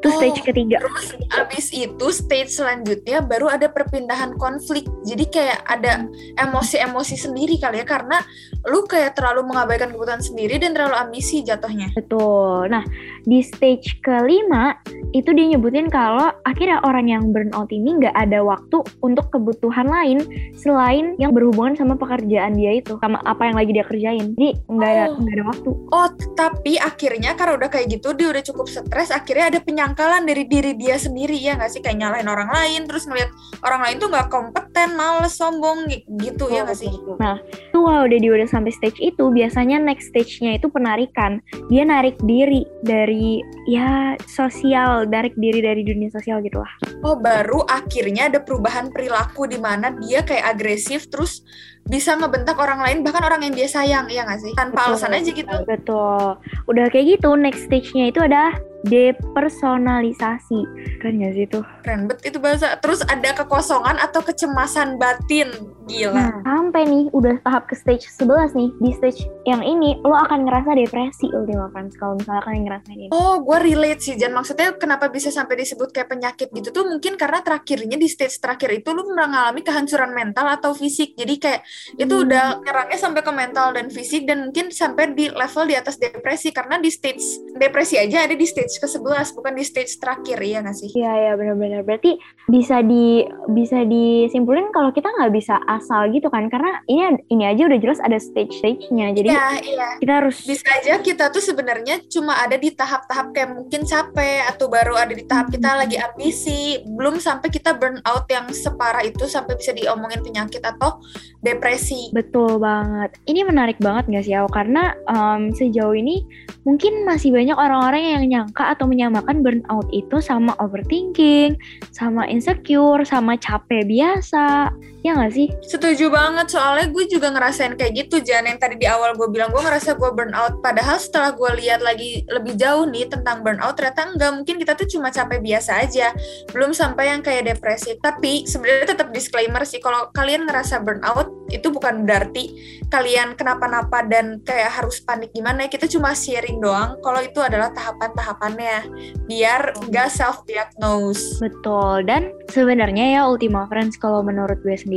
Itu 0.02 0.10
Oh. 0.10 0.18
stage 0.18 0.42
ketiga. 0.42 0.82
Terus 0.82 1.14
abis 1.30 1.66
itu 1.70 2.06
stage 2.10 2.50
selanjutnya 2.50 3.22
baru 3.22 3.46
ada 3.46 3.70
perpindahan 3.70 4.34
konflik. 4.34 4.82
Jadi 5.06 5.30
kayak 5.30 5.62
ada 5.70 6.10
emosi-emosi 6.42 7.14
sendiri 7.14 7.54
kali 7.62 7.78
ya 7.78 7.86
karena 7.86 8.18
lu 8.66 8.82
kayak 8.82 9.14
terlalu 9.14 9.46
mengabaikan 9.46 9.94
kebutuhan 9.94 10.18
sendiri 10.18 10.58
dan 10.58 10.74
terlalu 10.74 10.98
ambisi 10.98 11.46
jatuhnya. 11.46 11.94
Betul. 11.94 12.66
Nah, 12.66 12.82
di 13.22 13.46
stage 13.46 14.02
kelima 14.02 14.74
itu 15.14 15.30
dia 15.30 15.54
nyebutin 15.54 15.86
kalau 15.86 16.34
akhirnya 16.42 16.82
orang 16.82 17.06
yang 17.06 17.30
burnout 17.30 17.70
ini 17.70 18.02
nggak 18.02 18.16
ada 18.18 18.42
waktu 18.42 18.82
untuk 19.06 19.30
kebutuhan 19.30 19.86
lain 19.86 20.18
selain 20.58 21.14
yang 21.22 21.30
berhubungan 21.30 21.78
sama 21.78 21.94
pekerjaan 21.94 22.58
dia 22.58 22.82
itu, 22.82 22.98
sama 22.98 23.22
apa 23.22 23.46
yang 23.46 23.54
lagi 23.54 23.70
dia 23.70 23.86
kerjain. 23.86 24.34
Jadi 24.34 24.50
nggak 24.66 24.90
ada 24.90 25.04
Oh. 25.06 25.18
nggak 25.22 25.34
ada 25.38 25.44
waktu. 25.46 25.70
Oh, 25.94 26.08
tapi 26.34 26.72
akhirnya 26.82 27.38
karena 27.38 27.54
udah 27.54 27.70
kayak 27.70 27.86
gitu 27.86 28.18
dia 28.18 28.34
udah 28.34 28.42
cukup 28.42 28.66
stres, 28.66 29.14
akhirnya 29.14 29.46
ada 29.54 29.60
kayak 29.62 29.70
penyangkalan 29.70 30.26
dari 30.26 30.42
diri 30.50 30.74
dia 30.74 30.98
sendiri 30.98 31.38
ya 31.38 31.54
nggak 31.54 31.70
sih 31.70 31.78
kayak 31.78 32.02
nyalahin 32.02 32.26
orang 32.26 32.50
lain 32.50 32.90
terus 32.90 33.06
ngeliat 33.06 33.30
orang 33.62 33.80
lain 33.86 33.96
tuh 34.02 34.10
nggak 34.10 34.26
kompeten 34.26 34.98
males 34.98 35.38
sombong 35.38 35.86
gi- 35.86 36.02
gitu 36.18 36.50
ya 36.50 36.66
nggak 36.66 36.74
sih 36.74 36.90
Nah, 37.22 37.38
itu 37.38 37.78
kalau 37.78 38.02
udah 38.02 38.18
dia 38.18 38.32
udah 38.34 38.48
sampai 38.50 38.74
stage 38.74 38.98
itu, 38.98 39.30
biasanya 39.30 39.78
next 39.78 40.10
stage-nya 40.10 40.58
itu 40.58 40.66
penarikan. 40.66 41.38
Dia 41.70 41.86
narik 41.86 42.18
diri 42.24 42.66
dari 42.82 43.38
ya 43.68 44.18
sosial, 44.26 45.06
narik 45.06 45.38
diri 45.38 45.62
dari 45.62 45.86
dunia 45.86 46.10
sosial 46.10 46.42
gitu 46.42 46.58
lah. 46.58 46.72
oh 47.02 47.14
baru 47.14 47.62
akhirnya 47.66 48.26
ada 48.26 48.42
perubahan 48.42 48.90
perilaku 48.90 49.46
di 49.46 49.58
mana 49.58 49.94
dia 50.02 50.22
kayak 50.22 50.54
agresif 50.56 51.06
terus 51.06 51.42
bisa 51.82 52.14
ngebentak 52.14 52.54
orang 52.58 52.78
lain 52.78 52.98
bahkan 53.02 53.22
orang 53.22 53.42
yang 53.42 53.54
dia 53.54 53.66
sayang 53.66 54.06
ya 54.06 54.22
nggak 54.22 54.38
sih 54.38 54.54
tanpa 54.54 54.86
Betul, 54.86 54.90
alasan 54.94 55.14
aja 55.14 55.30
gitu 55.30 55.56
Betul. 55.66 56.26
Udah 56.66 56.84
kayak 56.90 57.06
gitu, 57.18 57.34
next 57.34 57.66
stage-nya 57.66 58.10
itu 58.10 58.18
ada 58.18 58.54
depersonalisasi. 58.86 60.60
Keren 61.00 61.22
gak 61.22 61.32
sih 61.34 61.46
tuh? 61.48 61.64
keren 61.82 62.06
banget 62.06 62.30
itu 62.30 62.38
bahasa 62.38 62.78
terus 62.78 63.02
ada 63.02 63.34
kekosongan 63.34 63.98
atau 63.98 64.22
kecemasan 64.22 65.02
batin 65.02 65.50
gila 65.90 66.14
Nah, 66.14 66.30
sampai 66.46 66.86
nih 66.86 67.04
udah 67.10 67.42
tahap 67.42 67.66
ke 67.66 67.74
stage 67.74 68.06
11 68.06 68.54
nih. 68.54 68.70
Di 68.78 68.90
stage 68.94 69.20
yang 69.50 69.66
ini 69.66 69.98
lo 70.06 70.14
akan 70.14 70.46
ngerasa 70.46 70.78
depresi 70.78 71.26
Ultima 71.34 71.66
Friends 71.74 71.98
kalau 71.98 72.14
misalnya 72.14 72.42
kalian 72.46 72.62
ngerasain 72.70 72.94
ini. 72.94 73.08
Oh, 73.10 73.42
gue 73.42 73.58
relate 73.58 73.98
sih, 73.98 74.14
Jan. 74.14 74.30
Maksudnya 74.30 74.78
kenapa 74.78 75.10
bisa 75.10 75.34
sampai 75.34 75.58
disebut 75.58 75.90
kayak 75.90 76.14
penyakit 76.14 76.54
gitu 76.54 76.70
tuh 76.70 76.86
mungkin 76.86 77.18
karena 77.18 77.42
terakhirnya 77.42 77.98
di 77.98 78.06
stage 78.06 78.38
terakhir 78.38 78.70
itu 78.78 78.94
lu 78.94 79.10
mengalami 79.10 79.66
kehancuran 79.66 80.14
mental 80.14 80.46
atau 80.46 80.70
fisik. 80.70 81.18
Jadi 81.18 81.34
kayak 81.42 81.60
itu 81.98 82.14
Hmm. 82.14 82.24
udah 82.30 82.44
nyerangnya 82.62 82.98
sampai 83.02 83.22
ke 83.26 83.32
mental 83.34 83.74
dan 83.74 83.90
fisik 83.90 84.22
dan 84.22 84.46
mungkin 84.46 84.70
sampai 84.70 85.10
di 85.18 85.26
level 85.34 85.66
di 85.66 85.74
atas 85.74 85.98
depresi 85.98 86.54
karena 86.54 86.78
di 86.78 86.90
stage 86.94 87.42
depresi 87.58 87.98
aja 87.98 88.22
ada 88.22 88.38
di 88.38 88.46
stage 88.46 88.71
ke-11 88.78 89.34
bukan 89.34 89.52
di 89.58 89.64
stage 89.66 89.98
terakhir 89.98 90.38
ya 90.38 90.62
nggak 90.62 90.76
sih? 90.78 90.90
Iya 90.94 91.12
ya 91.12 91.32
benar-benar 91.34 91.82
berarti 91.82 92.16
bisa 92.46 92.80
di 92.80 93.26
bisa 93.50 93.82
disimpulin 93.82 94.70
kalau 94.70 94.94
kita 94.94 95.10
nggak 95.10 95.32
bisa 95.34 95.58
asal 95.66 96.06
gitu 96.14 96.30
kan 96.30 96.46
karena 96.46 96.78
ini 96.86 97.18
ini 97.32 97.44
aja 97.48 97.66
udah 97.66 97.78
jelas 97.82 97.98
ada 98.00 98.16
stage 98.22 98.54
stage-nya 98.62 99.10
jadi 99.16 99.28
Iya, 99.32 99.46
iya. 99.64 99.88
kita 99.98 100.12
harus 100.22 100.36
Bisa 100.44 100.66
aja 100.68 101.00
kita 101.00 101.24
tuh 101.32 101.42
sebenarnya 101.42 102.04
cuma 102.06 102.36
ada 102.38 102.54
di 102.58 102.70
tahap-tahap 102.74 103.32
kayak 103.32 103.50
mungkin 103.56 103.82
capek 103.82 104.46
atau 104.52 104.66
baru 104.68 104.94
ada 104.98 105.14
di 105.14 105.24
tahap 105.24 105.48
kita 105.50 105.70
lagi 105.78 105.96
ambisi, 105.96 106.82
belum 106.84 107.18
sampai 107.18 107.48
kita 107.48 107.74
burn 107.78 107.98
out 108.04 108.28
yang 108.28 108.46
separah 108.52 109.02
itu 109.02 109.24
sampai 109.26 109.56
bisa 109.56 109.72
diomongin 109.72 110.20
penyakit 110.20 110.62
atau 110.62 111.00
depresi. 111.42 112.12
betul 112.14 112.62
banget. 112.62 113.18
Ini 113.26 113.42
menarik 113.46 113.78
banget 113.82 114.06
nggak 114.10 114.24
sih? 114.24 114.34
Karena 114.52 114.94
em, 115.08 115.50
sejauh 115.54 115.94
ini 115.96 116.22
mungkin 116.62 117.02
masih 117.02 117.34
banyak 117.34 117.56
orang-orang 117.58 118.02
yang 118.02 118.22
nyangka 118.28 118.61
atau 118.70 118.86
menyamakan 118.86 119.42
burnout 119.42 119.90
itu 119.90 120.22
sama 120.22 120.54
overthinking, 120.62 121.58
sama 121.90 122.28
insecure, 122.30 123.02
sama 123.02 123.34
capek 123.34 123.82
biasa. 123.90 124.70
Ya 125.02 125.18
nggak 125.18 125.34
sih? 125.34 125.50
Setuju 125.66 126.14
banget, 126.14 126.54
soalnya 126.54 126.86
gue 126.86 127.04
juga 127.10 127.34
ngerasain 127.34 127.74
kayak 127.74 128.06
gitu, 128.06 128.22
Jan. 128.22 128.46
Yang 128.46 128.62
tadi 128.62 128.74
di 128.78 128.86
awal 128.86 129.18
gue 129.18 129.26
bilang, 129.34 129.50
gue 129.50 129.58
ngerasa 129.58 129.98
gue 129.98 130.10
burnout. 130.14 130.62
Padahal 130.62 131.02
setelah 131.02 131.34
gue 131.34 131.50
lihat 131.58 131.82
lagi 131.82 132.22
lebih 132.30 132.54
jauh 132.54 132.86
nih 132.86 133.10
tentang 133.10 133.42
burnout, 133.42 133.74
ternyata 133.74 134.14
enggak. 134.14 134.30
Mungkin 134.30 134.62
kita 134.62 134.78
tuh 134.78 134.86
cuma 134.86 135.10
capek 135.10 135.42
biasa 135.42 135.82
aja. 135.82 136.14
Belum 136.54 136.70
sampai 136.70 137.10
yang 137.10 137.18
kayak 137.18 137.50
depresi. 137.50 137.98
Tapi 137.98 138.46
sebenarnya 138.46 138.94
tetap 138.94 139.10
disclaimer 139.10 139.66
sih, 139.66 139.82
kalau 139.82 140.06
kalian 140.14 140.46
ngerasa 140.46 140.78
burnout, 140.86 141.50
itu 141.50 141.66
bukan 141.74 142.06
berarti 142.06 142.54
kalian 142.86 143.34
kenapa-napa 143.34 144.06
dan 144.06 144.38
kayak 144.46 144.70
harus 144.70 145.02
panik 145.02 145.34
gimana. 145.34 145.66
Kita 145.66 145.90
cuma 145.90 146.14
sharing 146.14 146.62
doang, 146.62 146.94
kalau 147.02 147.18
itu 147.18 147.42
adalah 147.42 147.74
tahapan-tahapannya. 147.74 148.86
Biar 149.26 149.74
nggak 149.82 150.08
self-diagnose. 150.14 151.42
Betul. 151.42 152.06
Dan 152.06 152.30
sebenarnya 152.54 153.18
ya 153.18 153.20
Ultima 153.26 153.66
Friends 153.66 153.98
kalau 153.98 154.22
menurut 154.22 154.62
gue 154.62 154.78
sendiri 154.78 154.91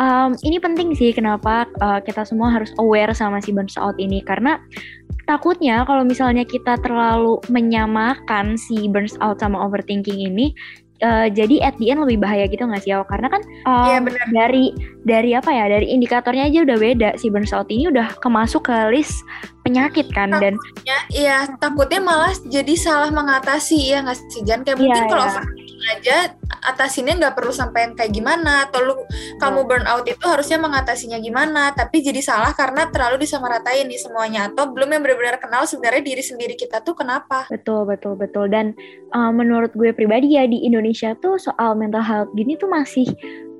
um, 0.00 0.32
ini 0.40 0.56
penting 0.56 0.96
sih 0.96 1.12
kenapa 1.12 1.68
uh, 1.84 2.00
kita 2.00 2.24
semua 2.24 2.48
harus 2.48 2.72
aware 2.80 3.12
sama 3.12 3.44
si 3.44 3.52
burnout 3.52 4.00
ini 4.00 4.24
karena 4.24 4.56
takutnya 5.28 5.84
kalau 5.84 6.02
misalnya 6.02 6.42
kita 6.48 6.80
terlalu 6.80 7.38
menyamakan 7.52 8.56
si 8.56 8.88
burnout 8.88 9.36
sama 9.38 9.60
overthinking 9.60 10.32
ini 10.32 10.56
uh, 11.04 11.26
jadi 11.28 11.60
at 11.64 11.74
the 11.80 11.90
end 11.92 12.00
lebih 12.00 12.20
bahaya 12.20 12.48
gitu 12.48 12.64
nggak 12.64 12.82
sih 12.84 12.92
Au? 12.96 13.04
Karena 13.04 13.28
kan 13.32 13.42
um, 13.66 13.86
Iya, 13.88 13.98
benar. 14.04 14.26
dari 14.32 14.64
dari 15.04 15.30
apa 15.36 15.50
ya 15.50 15.64
dari 15.68 15.86
indikatornya 15.92 16.48
aja 16.48 16.58
udah 16.64 16.76
beda 16.80 17.08
si 17.20 17.28
burnout 17.32 17.68
ini 17.72 17.88
udah 17.88 18.16
kemasuk 18.20 18.68
ke 18.68 18.76
list 18.92 19.24
penyakit 19.64 20.08
kan 20.12 20.32
dan 20.40 20.56
Ya, 20.84 20.98
iya, 21.12 21.36
takutnya 21.60 22.00
malah 22.02 22.32
jadi 22.48 22.74
salah 22.74 23.12
mengatasi 23.12 23.92
ya 23.92 24.02
nggak 24.02 24.16
sih 24.32 24.42
Jan? 24.42 24.64
Kayak 24.64 24.80
Iya, 24.80 24.84
mungkin 24.88 25.04
kalau 25.08 25.24
iya. 25.24 25.32
overthinking 25.36 25.80
aja 25.94 26.16
atasinnya 26.64 27.16
nggak 27.20 27.34
perlu 27.36 27.52
sampai 27.52 27.90
yang 27.90 27.94
kayak 27.98 28.12
gimana 28.12 28.68
atau 28.68 28.80
lu 28.82 28.94
kamu 29.38 29.68
burn 29.68 29.86
out 29.88 30.04
itu 30.08 30.24
harusnya 30.24 30.56
mengatasinya 30.60 31.18
gimana 31.20 31.72
tapi 31.76 32.00
jadi 32.00 32.20
salah 32.24 32.52
karena 32.56 32.88
terlalu 32.88 33.24
disamaratain 33.24 33.86
di 33.86 33.96
semuanya 34.00 34.48
atau 34.48 34.72
belum 34.72 34.92
yang 34.96 35.02
benar-benar 35.04 35.36
kenal 35.42 35.68
sebenarnya 35.68 36.02
diri 36.04 36.22
sendiri 36.24 36.54
kita 36.56 36.80
tuh 36.80 36.96
kenapa 36.96 37.50
Betul, 37.50 37.82
betul, 37.84 38.14
betul. 38.14 38.46
Dan 38.46 38.72
uh, 39.10 39.34
menurut 39.34 39.74
gue 39.74 39.90
pribadi 39.90 40.38
ya 40.38 40.46
di 40.46 40.62
Indonesia 40.64 41.12
tuh 41.18 41.36
soal 41.36 41.74
mental 41.74 42.02
health 42.02 42.30
gini 42.38 42.54
tuh 42.54 42.70
masih 42.70 43.10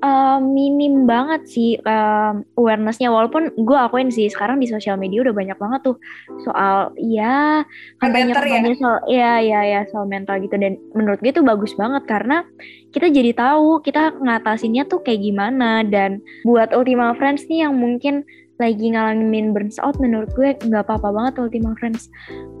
uh, 0.01 0.37
minim 0.41 1.05
banget 1.05 1.47
sih 1.47 1.77
um, 1.85 2.43
awarenessnya. 2.57 3.13
Walaupun 3.13 3.53
gue 3.55 3.77
akuin 3.77 4.09
sih 4.09 4.27
sekarang 4.27 4.59
di 4.59 4.67
sosial 4.67 4.97
media 4.97 5.23
udah 5.23 5.35
banyak 5.35 5.57
banget 5.57 5.81
tuh 5.93 5.97
soal 6.43 6.91
ya 6.97 7.63
Better 8.01 8.27
ya? 8.27 8.35
kampanye 8.35 8.73
soal 8.77 8.99
ya 9.07 9.31
ya 9.39 9.61
ya 9.63 9.81
soal 9.93 10.05
mental 10.09 10.41
gitu. 10.41 10.57
Dan 10.57 10.77
menurut 10.97 11.21
gue 11.21 11.31
tuh 11.31 11.45
bagus 11.45 11.71
banget 11.77 12.03
karena 12.09 12.43
kita 12.91 13.07
jadi 13.07 13.31
tahu 13.31 13.79
kita 13.85 14.17
ngatasinnya 14.19 14.89
tuh 14.89 14.99
kayak 15.05 15.21
gimana. 15.21 15.85
Dan 15.85 16.19
buat 16.43 16.73
Ultima 16.73 17.13
Friends 17.15 17.47
nih 17.47 17.69
yang 17.69 17.77
mungkin 17.77 18.27
lagi 18.61 18.93
ngalamin 18.93 19.57
burnout 19.57 19.97
menurut 19.97 20.29
gue 20.37 20.53
nggak 20.53 20.85
apa-apa 20.85 21.09
banget 21.09 21.33
Ultima 21.41 21.73
Friends 21.81 22.13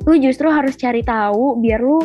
lu 0.09 0.17
justru 0.17 0.49
harus 0.49 0.73
cari 0.73 1.05
tahu 1.05 1.61
biar 1.61 1.77
lu 1.77 2.01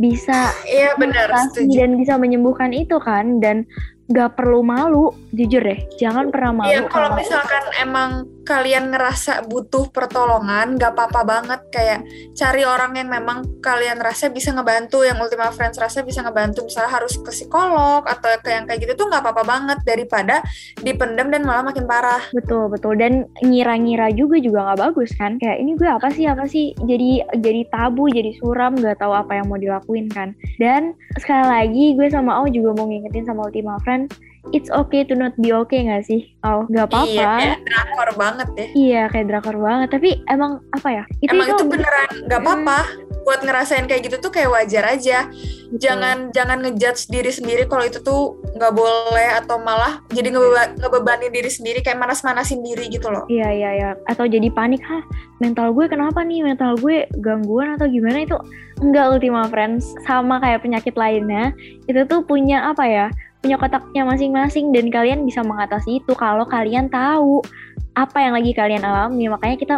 bisa 0.00 0.50
iya 0.66 0.96
benar 0.98 1.30
dan 1.54 1.90
bisa 1.94 2.18
menyembuhkan 2.18 2.74
itu 2.74 2.98
kan 2.98 3.38
dan 3.38 3.62
nggak 4.04 4.36
perlu 4.36 4.60
malu 4.60 5.16
jujur 5.32 5.64
deh 5.64 5.80
jangan 5.96 6.28
pernah 6.28 6.52
malu 6.60 6.70
Iya, 6.76 6.82
kalau 6.92 7.16
misalkan 7.16 7.64
emang 7.80 8.28
kalian 8.44 8.92
ngerasa 8.92 9.48
butuh 9.48 9.88
pertolongan, 9.90 10.76
nggak 10.76 10.92
apa-apa 10.94 11.20
banget. 11.24 11.60
Kayak 11.72 12.00
cari 12.36 12.62
orang 12.62 12.94
yang 12.94 13.08
memang 13.08 13.60
kalian 13.64 13.98
rasa 13.98 14.28
bisa 14.28 14.52
ngebantu, 14.52 15.02
yang 15.02 15.16
Ultima 15.18 15.50
Friends 15.50 15.80
rasa 15.80 16.04
bisa 16.04 16.20
ngebantu, 16.20 16.68
misalnya 16.68 16.92
harus 16.92 17.16
ke 17.18 17.32
psikolog 17.32 18.04
atau 18.04 18.28
ke 18.44 18.52
yang 18.52 18.68
kayak 18.68 18.84
gitu 18.84 18.92
tuh 18.94 19.06
nggak 19.08 19.24
apa-apa 19.24 19.42
banget. 19.42 19.78
Daripada 19.82 20.44
dipendam 20.84 21.32
dan 21.32 21.42
malah 21.42 21.64
makin 21.64 21.88
parah. 21.88 22.22
betul 22.36 22.68
betul. 22.68 22.94
Dan 22.94 23.24
ngira-ngira 23.40 24.12
juga 24.12 24.36
juga 24.38 24.70
nggak 24.70 24.80
bagus 24.92 25.10
kan? 25.16 25.40
Kayak 25.40 25.58
ini 25.64 25.72
gue 25.74 25.88
apa 25.88 26.08
sih? 26.12 26.24
Apa 26.28 26.44
sih? 26.44 26.76
Jadi 26.84 27.24
jadi 27.40 27.66
tabu 27.72 28.06
jadi 28.12 28.36
suram 28.38 28.76
nggak 28.76 29.00
tahu 29.00 29.16
apa 29.16 29.40
yang 29.40 29.48
mau 29.48 29.56
dilakuin 29.56 30.12
kan? 30.12 30.36
Dan 30.60 30.92
sekali 31.16 31.44
lagi 31.48 31.84
gue 31.96 32.06
sama 32.12 32.36
Au 32.38 32.46
juga 32.46 32.76
mau 32.76 32.84
ngingetin 32.84 33.24
sama 33.24 33.48
Ultima 33.48 33.80
Friends 33.80 34.33
it's 34.52 34.68
okay 34.68 35.06
to 35.06 35.14
not 35.16 35.32
be 35.40 35.54
okay 35.54 35.86
nggak 35.86 36.04
sih? 36.04 36.34
Au 36.44 36.68
nggak 36.68 36.90
apa-apa. 36.90 37.08
Iya, 37.08 37.32
kayak 37.38 37.58
drakor 37.64 38.10
banget 38.18 38.48
ya. 38.52 38.66
Iya 38.74 39.02
kayak 39.08 39.26
drakor 39.30 39.56
banget. 39.56 39.88
Tapi 39.94 40.10
emang 40.28 40.52
apa 40.74 40.88
ya? 40.92 41.04
Emang 41.30 41.46
itu 41.48 41.64
beneran 41.64 42.10
nggak 42.28 42.40
apa-apa. 42.42 42.78
Buat 43.24 43.40
ngerasain 43.40 43.88
kayak 43.88 44.04
gitu 44.04 44.16
tuh 44.20 44.28
kayak 44.28 44.52
wajar 44.52 44.84
aja. 44.84 45.24
betul. 45.24 45.80
Jangan 45.80 46.16
jangan 46.36 46.58
ngejudge 46.60 47.08
diri 47.08 47.32
sendiri 47.32 47.62
kalau 47.64 47.88
itu 47.88 48.04
tuh 48.04 48.36
nggak 48.52 48.72
boleh 48.76 49.28
atau 49.40 49.56
malah 49.56 50.04
jadi 50.12 50.28
ngebe 50.28 50.76
ngebebanin 50.84 51.32
diri 51.32 51.48
sendiri 51.48 51.80
kayak 51.80 51.96
manas-manasin 51.96 52.60
diri 52.60 52.92
gitu 52.92 53.08
loh. 53.08 53.24
Iya 53.32 53.48
iya 53.48 53.70
iya. 53.80 53.90
Atau 54.04 54.28
jadi 54.28 54.52
panik 54.52 54.84
Hah 54.84 55.00
mental 55.40 55.72
gue 55.72 55.88
kenapa 55.88 56.20
nih? 56.20 56.44
Mental 56.44 56.76
gue 56.76 57.08
gangguan 57.24 57.80
atau 57.80 57.88
gimana? 57.88 58.20
Itu 58.20 58.36
Enggak 58.84 59.16
Ultima 59.16 59.48
Friends. 59.48 59.88
Sama 60.04 60.42
kayak 60.42 60.66
penyakit 60.66 60.98
lainnya 60.98 61.54
Itu 61.86 62.04
tuh 62.10 62.26
punya 62.26 62.74
apa 62.74 62.84
ya 62.84 63.06
Punya 63.44 63.60
kotaknya 63.60 64.08
masing-masing 64.08 64.72
Dan 64.72 64.88
kalian 64.88 65.28
bisa 65.28 65.44
mengatasi 65.44 66.00
itu 66.00 66.16
Kalau 66.16 66.48
kalian 66.48 66.88
tahu 66.88 67.44
Apa 67.92 68.24
yang 68.24 68.34
lagi 68.40 68.56
kalian 68.56 68.82
alami. 68.82 69.28
Makanya 69.28 69.56
kita 69.60 69.76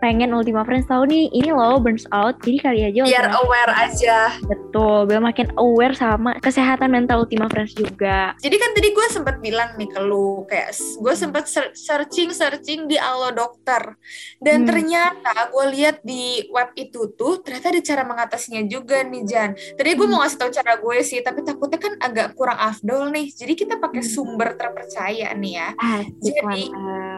pengen 0.00 0.32
Ultima 0.32 0.64
Friends 0.64 0.84
tahu 0.84 1.04
nih 1.04 1.28
Ini 1.30 1.52
loh 1.52 1.76
burns 1.76 2.08
out 2.10 2.40
Jadi 2.40 2.58
kali 2.58 2.80
aja 2.82 3.04
Biar 3.04 3.26
Ultima 3.28 3.40
aware 3.40 3.72
aja. 3.78 4.18
Betul 4.40 5.04
Biar 5.04 5.20
makin 5.20 5.48
aware 5.54 5.92
sama 5.92 6.34
Kesehatan 6.36 6.88
mental 6.88 7.22
Ultima 7.22 7.46
Friends 7.46 7.72
juga 7.72 8.32
Jadi 8.36 8.56
kan 8.56 8.70
tadi 8.72 8.88
gue 8.90 9.06
sempat 9.08 9.36
bilang 9.38 9.76
nih 9.76 9.86
ke 9.86 10.00
lu 10.00 10.42
kayak 10.44 10.72
gue 10.74 11.14
sempat 11.14 11.44
searching 11.72 12.30
searching 12.30 12.84
di 12.84 12.96
Allo 12.96 13.30
Dokter 13.30 13.94
dan 14.38 14.58
Hmm. 14.60 14.68
ternyata 14.68 15.32
gue 15.48 15.66
lihat 15.70 16.00
di 16.00 16.46
web 16.48 16.72
itu 16.74 17.12
tuh 17.12 17.40
ternyata 17.40 17.68
ada 17.68 17.82
cara 17.82 18.02
mengatasinya 18.02 18.62
juga 18.64 19.00
nih 19.00 19.22
Jan. 19.22 19.50
Tadi 19.52 19.90
gue 19.90 20.06
mau 20.06 20.20
ngasih 20.20 20.38
tahu 20.38 20.50
cara 20.50 20.72
gue 20.76 20.96
sih 21.00 21.20
tapi 21.20 21.40
takutnya 21.40 21.76
kan 21.76 21.92
agak 21.98 22.32
kurang 22.32 22.56
afdol 22.56 23.08
nih. 23.08 23.28
Jadi 23.28 23.52
kita 23.54 23.76
pakai 23.76 24.00
Hmm. 24.00 24.10
sumber 24.10 24.54
terpercaya 24.54 25.28
nih 25.32 25.52
ya. 25.54 25.68
Asik 25.76 26.34
Jadi, 26.34 26.62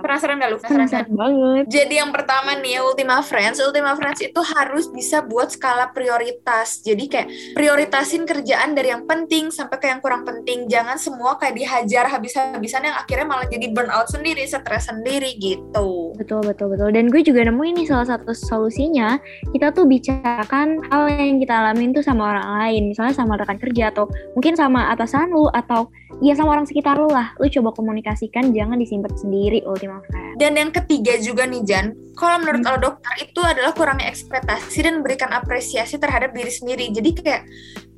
Penasaran 0.01 0.35
gak 0.37 0.51
lu? 0.51 0.57
Penasaran? 0.57 0.79
Penasaran 0.79 1.11
banget. 1.13 1.65
Jadi 1.69 1.95
yang 1.95 2.11
pertama 2.11 2.51
nih 2.55 2.72
ya 2.73 2.81
Ultima 2.81 3.21
Friends, 3.21 3.61
Ultima 3.61 3.93
Friends 3.93 4.25
itu 4.25 4.41
harus 4.41 4.89
bisa 4.89 5.21
buat 5.21 5.53
skala 5.53 5.93
prioritas. 5.93 6.81
Jadi 6.81 7.05
kayak 7.05 7.29
prioritasin 7.53 8.25
kerjaan 8.25 8.73
dari 8.73 8.89
yang 8.89 9.05
penting 9.05 9.53
sampai 9.53 9.77
ke 9.77 9.87
yang 9.93 10.01
kurang 10.01 10.25
penting. 10.25 10.65
Jangan 10.73 10.97
semua 10.97 11.37
kayak 11.37 11.61
dihajar 11.61 12.09
habis-habisan 12.09 12.89
yang 12.89 12.97
akhirnya 12.97 13.29
malah 13.29 13.45
jadi 13.45 13.69
burnout 13.77 14.09
sendiri, 14.09 14.49
stres 14.49 14.89
sendiri 14.89 15.37
gitu. 15.37 16.17
Betul, 16.17 16.41
betul, 16.49 16.73
betul. 16.73 16.89
Dan 16.97 17.13
gue 17.13 17.21
juga 17.21 17.45
nemu 17.45 17.63
ini 17.77 17.85
salah 17.85 18.09
satu 18.09 18.33
solusinya, 18.33 19.21
kita 19.53 19.77
tuh 19.77 19.85
bicarakan 19.85 20.81
hal 20.89 21.13
yang 21.13 21.37
kita 21.37 21.53
alamin 21.53 21.93
tuh 21.93 22.01
sama 22.01 22.33
orang 22.33 22.49
lain. 22.65 22.83
Misalnya 22.89 23.13
sama 23.13 23.37
rekan 23.37 23.61
kerja 23.61 23.93
atau 23.93 24.09
mungkin 24.33 24.57
sama 24.57 24.89
atasan 24.89 25.29
lu 25.29 25.53
atau 25.53 25.93
ya 26.25 26.33
sama 26.39 26.57
orang 26.57 26.65
sekitar 26.65 26.97
lu 26.97 27.11
lah. 27.11 27.35
Lu 27.37 27.51
coba 27.51 27.77
komunikasikan, 27.77 28.55
jangan 28.57 28.81
disimpan 28.81 29.13
sendiri 29.19 29.61
Ultima 29.69 30.01
Friends. 30.09 30.39
Dan 30.41 30.57
yang 30.57 30.71
ketiga 30.73 31.19
juga 31.21 31.45
nih 31.45 31.63
Jan, 31.67 31.93
kalau 32.13 32.37
menurut 32.45 32.63
Hmm. 32.63 32.81
dokter 32.81 33.13
itu 33.25 33.41
adalah 33.41 33.73
kurangnya 33.73 34.09
ekspektasi 34.13 34.79
dan 34.85 35.01
berikan 35.01 35.33
apresiasi 35.33 35.97
terhadap 35.97 36.37
diri 36.37 36.53
sendiri. 36.53 36.93
Jadi 36.93 37.11
kayak 37.17 37.43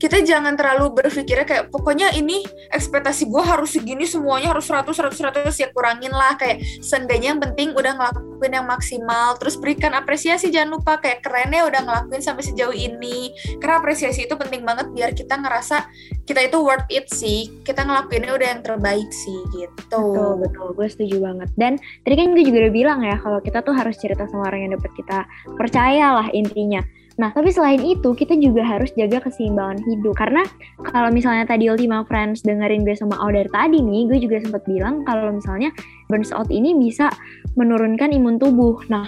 kita 0.04 0.20
jangan 0.20 0.52
terlalu 0.52 1.00
berpikirnya 1.00 1.48
kayak 1.48 1.64
pokoknya 1.72 2.12
ini 2.12 2.44
ekspektasi 2.68 3.32
gue 3.32 3.40
harus 3.40 3.72
segini 3.72 4.04
semuanya 4.04 4.52
harus 4.52 4.68
100 4.68 4.92
100 4.92 5.48
100 5.48 5.62
ya 5.64 5.68
kurangin 5.72 6.12
lah 6.12 6.36
kayak 6.36 6.60
seenggaknya 6.84 7.32
yang 7.32 7.40
penting 7.40 7.72
udah 7.72 7.96
ngelakuin 7.96 8.52
yang 8.52 8.68
maksimal 8.68 9.32
terus 9.40 9.56
berikan 9.56 9.96
apresiasi 9.96 10.52
jangan 10.52 10.76
lupa 10.76 11.00
kayak 11.00 11.24
kerennya 11.24 11.64
udah 11.64 11.80
ngelakuin 11.88 12.20
sampai 12.20 12.44
sejauh 12.44 12.76
ini 12.76 13.32
karena 13.64 13.80
apresiasi 13.80 14.28
itu 14.28 14.36
penting 14.36 14.60
banget 14.60 14.92
biar 14.92 15.16
kita 15.16 15.40
ngerasa 15.40 15.88
kita 16.28 16.52
itu 16.52 16.60
worth 16.60 16.84
it 16.92 17.08
sih 17.08 17.48
kita 17.64 17.88
ngelakuinnya 17.88 18.36
udah 18.36 18.48
yang 18.52 18.60
terbaik 18.60 19.08
sih 19.08 19.40
gitu 19.56 19.84
Betul, 19.94 20.42
betul. 20.42 20.66
Gue 20.74 20.88
setuju 20.90 21.16
banget. 21.22 21.48
Dan 21.54 21.72
tadi 22.02 22.14
kan 22.18 22.34
gue 22.34 22.44
juga 22.44 22.66
udah 22.66 22.74
bilang 22.74 23.00
ya, 23.06 23.16
kalau 23.22 23.38
kita 23.38 23.62
tuh 23.62 23.74
harus 23.76 23.94
cerita 23.94 24.26
sama 24.26 24.50
orang 24.50 24.66
yang 24.66 24.72
dapat 24.74 24.90
kita 24.98 25.18
percayalah 25.54 26.28
intinya. 26.34 26.82
Nah, 27.14 27.30
tapi 27.30 27.54
selain 27.54 27.78
itu, 27.78 28.10
kita 28.10 28.34
juga 28.34 28.66
harus 28.66 28.90
jaga 28.98 29.22
keseimbangan 29.22 29.78
hidup. 29.86 30.18
Karena 30.18 30.42
kalau 30.82 31.14
misalnya 31.14 31.46
tadi 31.46 31.70
Ultima 31.70 32.02
Friends 32.10 32.42
dengerin 32.42 32.82
gue 32.82 32.96
sama 32.98 33.14
Audar 33.22 33.46
tadi 33.54 33.78
nih, 33.78 34.10
gue 34.10 34.18
juga 34.18 34.42
sempat 34.42 34.66
bilang 34.66 35.06
kalau 35.06 35.30
misalnya 35.30 35.70
burns 36.10 36.34
out 36.34 36.50
ini 36.50 36.74
bisa 36.74 37.10
menurunkan 37.54 38.10
imun 38.10 38.42
tubuh. 38.42 38.82
Nah, 38.90 39.06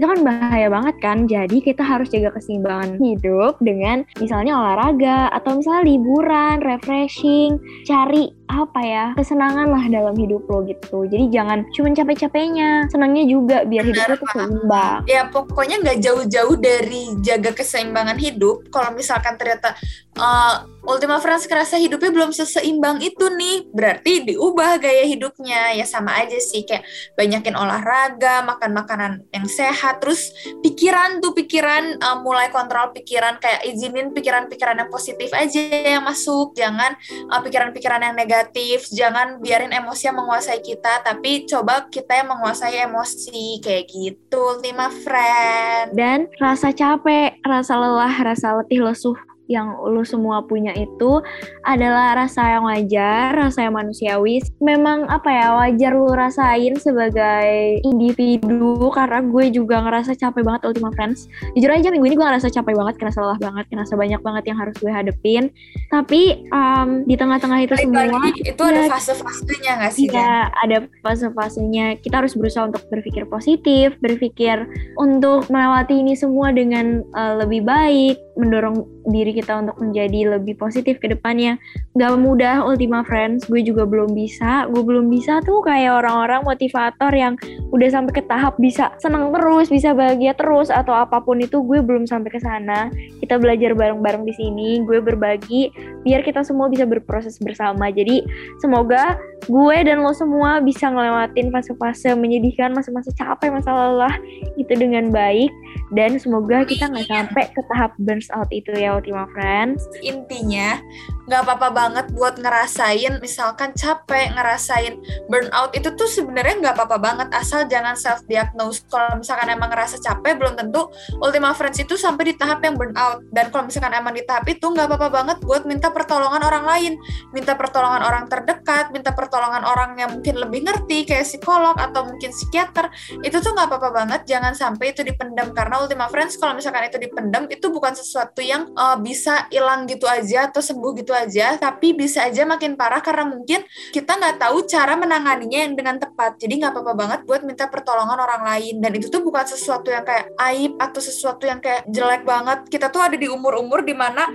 itu 0.00 0.06
kan 0.08 0.24
bahaya 0.24 0.72
banget 0.72 0.96
kan. 1.04 1.18
Jadi 1.28 1.60
kita 1.60 1.84
harus 1.84 2.08
jaga 2.08 2.32
keseimbangan 2.32 2.96
hidup 2.96 3.60
dengan 3.60 4.08
misalnya 4.16 4.56
olahraga 4.56 5.28
atau 5.36 5.60
misalnya 5.60 5.92
liburan, 5.92 6.64
refreshing, 6.64 7.60
cari 7.84 8.32
apa 8.52 8.80
ya 8.84 9.06
kesenangan 9.16 9.72
lah 9.72 9.84
dalam 9.88 10.14
hidup 10.14 10.44
lo 10.46 10.60
gitu. 10.68 11.08
Jadi 11.08 11.32
jangan 11.32 11.64
cuma 11.72 11.88
capek-capeknya, 11.96 12.86
senangnya 12.92 13.24
juga 13.24 13.64
biar 13.64 13.84
hidup 13.88 14.04
lo 14.04 14.14
tuh 14.20 14.28
seimbang. 14.36 15.00
ya 15.08 15.22
pokoknya 15.32 15.76
nggak 15.80 15.98
jauh-jauh 16.04 16.56
dari 16.60 17.16
jaga 17.24 17.56
keseimbangan 17.56 18.20
hidup. 18.20 18.68
Kalau 18.68 18.92
misalkan 18.92 19.40
ternyata 19.40 19.72
uh, 20.18 20.68
Ultima 20.82 21.22
Friends 21.22 21.46
kerasa 21.46 21.78
hidupnya 21.78 22.10
belum 22.10 22.34
seseimbang 22.34 22.98
itu 23.06 23.30
nih 23.30 23.70
berarti 23.70 24.26
diubah 24.26 24.82
gaya 24.82 25.06
hidupnya. 25.06 25.78
Ya 25.78 25.86
sama 25.86 26.18
aja 26.18 26.34
sih 26.42 26.66
kayak 26.66 26.82
banyakin 27.14 27.54
olahraga 27.54 28.42
makan 28.42 28.70
makanan 28.74 29.12
yang 29.30 29.46
sehat. 29.46 30.02
Terus 30.02 30.34
pikiran 30.60 31.22
tuh 31.22 31.38
pikiran 31.38 32.02
uh, 32.02 32.18
mulai 32.18 32.50
kontrol 32.50 32.90
pikiran 32.90 33.38
kayak 33.38 33.62
izinin 33.62 34.10
pikiran-pikiran 34.10 34.82
yang 34.82 34.90
positif 34.90 35.30
aja 35.30 35.62
yang 35.70 36.02
masuk. 36.02 36.50
Jangan 36.58 36.98
uh, 37.30 37.40
pikiran-pikiran 37.40 38.02
yang 38.02 38.18
negatif 38.18 38.41
jangan 38.90 39.38
biarin 39.38 39.70
emosi 39.70 40.10
yang 40.10 40.18
menguasai 40.18 40.58
kita 40.64 41.04
tapi 41.04 41.46
coba 41.46 41.86
kita 41.86 42.22
yang 42.22 42.32
menguasai 42.34 42.82
emosi 42.82 43.62
kayak 43.62 43.86
gitu 43.90 44.58
Ultima 44.58 44.90
Friend. 44.90 45.94
Dan 45.94 46.26
rasa 46.40 46.74
capek, 46.74 47.38
rasa 47.46 47.78
lelah, 47.78 48.14
rasa 48.22 48.58
letih 48.58 48.82
lesuh 48.82 49.16
yang 49.50 49.74
lu 49.82 50.02
semua 50.06 50.44
punya 50.46 50.70
itu 50.78 51.18
adalah 51.66 52.14
rasa 52.14 52.58
yang 52.58 52.64
wajar, 52.66 53.34
rasa 53.34 53.66
yang 53.66 53.74
manusiawi. 53.74 54.42
Memang 54.62 55.10
apa 55.10 55.28
ya, 55.30 55.46
wajar 55.58 55.92
lu 55.94 56.10
rasain 56.10 56.74
sebagai 56.78 57.82
individu 57.82 58.90
karena 58.94 59.20
gue 59.22 59.44
juga 59.50 59.82
ngerasa 59.82 60.14
capek 60.14 60.42
banget 60.46 60.62
Ultima 60.68 60.90
Friends. 60.94 61.26
Jujur 61.58 61.70
aja 61.74 61.90
minggu 61.90 62.06
ini 62.12 62.16
gue 62.18 62.26
ngerasa 62.26 62.48
capek 62.48 62.74
banget, 62.74 62.94
ngerasa 62.98 63.18
lelah 63.18 63.40
banget, 63.42 63.64
ngerasa 63.70 63.94
banyak 63.98 64.20
banget 64.22 64.44
yang 64.48 64.58
harus 64.58 64.74
gue 64.78 64.92
hadepin. 64.92 65.50
Tapi 65.90 66.48
um, 66.54 67.02
di 67.04 67.14
tengah-tengah 67.18 67.58
itu 67.66 67.74
Balik 67.76 67.84
semua, 67.84 68.02
lagi, 68.08 68.30
itu 68.46 68.62
ada 68.62 68.82
ya, 68.86 68.90
fase-fasenya 68.90 69.72
nggak 69.78 69.92
sih? 69.92 70.06
Iya, 70.08 70.34
ada 70.64 70.76
fase-fasenya. 71.02 71.86
Kita 72.00 72.24
harus 72.24 72.34
berusaha 72.38 72.68
untuk 72.70 72.82
berpikir 72.88 73.26
positif, 73.28 73.94
berpikir 74.00 74.64
untuk 74.96 75.46
melewati 75.50 75.98
ini 75.98 76.14
semua 76.16 76.54
dengan 76.54 77.02
uh, 77.12 77.42
lebih 77.42 77.66
baik, 77.66 78.16
mendorong 78.36 78.84
diri 79.12 79.36
kita 79.36 79.60
untuk 79.60 79.76
menjadi 79.82 80.38
lebih 80.38 80.56
positif 80.56 80.96
ke 81.02 81.10
depannya. 81.10 81.60
Gak 81.98 82.16
mudah 82.16 82.64
Ultima 82.64 83.04
Friends, 83.04 83.44
gue 83.50 83.60
juga 83.60 83.84
belum 83.84 84.16
bisa. 84.16 84.68
Gue 84.72 84.80
belum 84.80 85.12
bisa 85.12 85.44
tuh 85.44 85.60
kayak 85.60 86.04
orang-orang 86.04 86.40
motivator 86.46 87.12
yang 87.12 87.36
udah 87.74 87.88
sampai 87.92 88.12
ke 88.16 88.22
tahap 88.24 88.56
bisa 88.56 88.94
senang 89.02 89.32
terus, 89.34 89.68
bisa 89.68 89.92
bahagia 89.92 90.32
terus 90.32 90.72
atau 90.72 90.96
apa 90.96 91.20
pun 91.20 91.40
itu 91.40 91.60
gue 91.64 91.84
belum 91.84 92.08
sampai 92.08 92.30
ke 92.32 92.40
sana. 92.40 92.88
Kita 93.20 93.36
belajar 93.36 93.76
bareng-bareng 93.76 94.24
di 94.24 94.34
sini, 94.36 94.68
gue 94.84 94.98
berbagi 95.02 95.72
biar 96.02 96.22
kita 96.26 96.42
semua 96.42 96.70
bisa 96.70 96.86
berproses 96.86 97.38
bersama. 97.38 97.90
Jadi 97.90 98.22
semoga 98.62 99.18
gue 99.46 99.78
dan 99.82 100.02
lo 100.02 100.14
semua 100.14 100.62
bisa 100.62 100.86
ngelewatin 100.86 101.50
fase-fase 101.50 102.14
menyedihkan, 102.14 102.70
masa-masa 102.70 103.10
capek, 103.14 103.50
masa 103.50 103.74
lelah 103.74 104.14
itu 104.54 104.72
dengan 104.74 105.10
baik 105.10 105.50
dan 105.92 106.16
semoga 106.16 106.64
kita 106.64 106.88
nggak 106.88 107.08
sampai 107.08 107.44
ke 107.52 107.60
tahap 107.68 107.92
burns 108.00 108.32
out 108.32 108.48
itu 108.48 108.72
ya 108.72 108.96
Ultima 108.96 109.28
Friends. 109.36 109.84
intinya 110.00 110.80
nggak 111.28 111.42
apa-apa 111.46 111.68
banget 111.70 112.06
buat 112.16 112.34
ngerasain 112.40 113.22
misalkan 113.22 113.70
capek 113.76 114.34
ngerasain 114.34 114.98
burnout 115.30 115.70
itu 115.76 115.92
tuh 115.94 116.08
sebenarnya 116.08 116.58
nggak 116.58 116.74
apa-apa 116.74 116.98
banget 116.98 117.28
asal 117.36 117.62
jangan 117.68 117.94
self 117.94 118.24
diagnose 118.26 118.82
kalau 118.90 119.20
misalkan 119.20 119.52
emang 119.52 119.70
ngerasa 119.70 120.02
capek 120.02 120.40
belum 120.40 120.58
tentu 120.58 120.90
Ultima 121.22 121.54
Friends 121.54 121.78
itu 121.78 121.94
sampai 121.94 122.32
di 122.32 122.34
tahap 122.34 122.64
yang 122.64 122.74
burnout 122.74 123.22
dan 123.30 123.52
kalau 123.52 123.68
misalkan 123.68 123.94
emang 123.94 124.16
di 124.16 124.24
tahap 124.26 124.48
itu 124.48 124.64
nggak 124.64 124.88
apa-apa 124.90 125.08
banget 125.12 125.36
buat 125.44 125.62
minta 125.68 125.91
pertolongan 125.92 126.42
orang 126.42 126.64
lain 126.64 126.92
minta 127.30 127.54
pertolongan 127.54 128.02
orang 128.02 128.24
terdekat 128.26 128.90
minta 128.90 129.12
pertolongan 129.12 129.62
orang 129.62 129.96
yang 129.96 130.10
mungkin 130.18 130.34
lebih 130.40 130.64
ngerti 130.66 131.04
kayak 131.06 131.28
psikolog 131.28 131.76
atau 131.78 132.08
mungkin 132.08 132.32
psikiater 132.32 132.88
itu 133.22 133.36
tuh 133.38 133.52
nggak 133.52 133.68
apa-apa 133.68 133.90
banget. 133.92 134.20
Jangan 134.26 134.52
sampai 134.56 134.96
itu 134.96 135.04
dipendam 135.04 135.52
karena 135.52 135.80
Ultima 135.80 136.08
Friends 136.08 136.40
kalau 136.40 136.56
misalkan 136.56 136.88
itu 136.88 136.98
dipendam 136.98 137.46
itu 137.48 137.68
bukan 137.68 137.92
sesuatu 137.92 138.40
yang 138.40 138.72
uh, 138.74 138.96
bisa 138.98 139.46
hilang 139.52 139.84
gitu 139.86 140.08
aja 140.08 140.48
atau 140.48 140.64
sembuh 140.64 140.92
gitu 140.98 141.12
aja 141.12 141.56
tapi 141.60 141.92
bisa 141.92 142.24
aja 142.26 142.42
makin 142.48 142.74
parah 142.74 143.04
karena 143.04 143.28
mungkin 143.28 143.62
kita 143.92 144.16
nggak 144.16 144.36
tahu 144.40 144.64
cara 144.66 144.96
menanganinya 144.96 145.58
yang 145.68 145.74
dengan 145.76 145.96
tepat. 146.00 146.40
Jadi 146.40 146.64
nggak 146.64 146.72
apa-apa 146.72 146.92
banget 146.96 147.20
buat 147.28 147.42
minta 147.44 147.68
pertolongan 147.68 148.18
orang 148.18 148.42
lain. 148.46 148.80
Dan 148.80 148.92
itu 148.96 149.12
tuh 149.12 149.20
bukan 149.20 149.44
sesuatu 149.44 149.92
yang 149.92 150.04
kayak 150.06 150.32
aib 150.52 150.72
atau 150.80 151.00
sesuatu 151.02 151.44
yang 151.44 151.60
kayak 151.60 151.84
jelek 151.90 152.22
banget. 152.24 152.66
Kita 152.72 152.88
tuh 152.88 153.02
ada 153.04 153.16
di 153.18 153.28
umur-umur 153.28 153.84
di 153.84 153.92
mana 153.92 154.26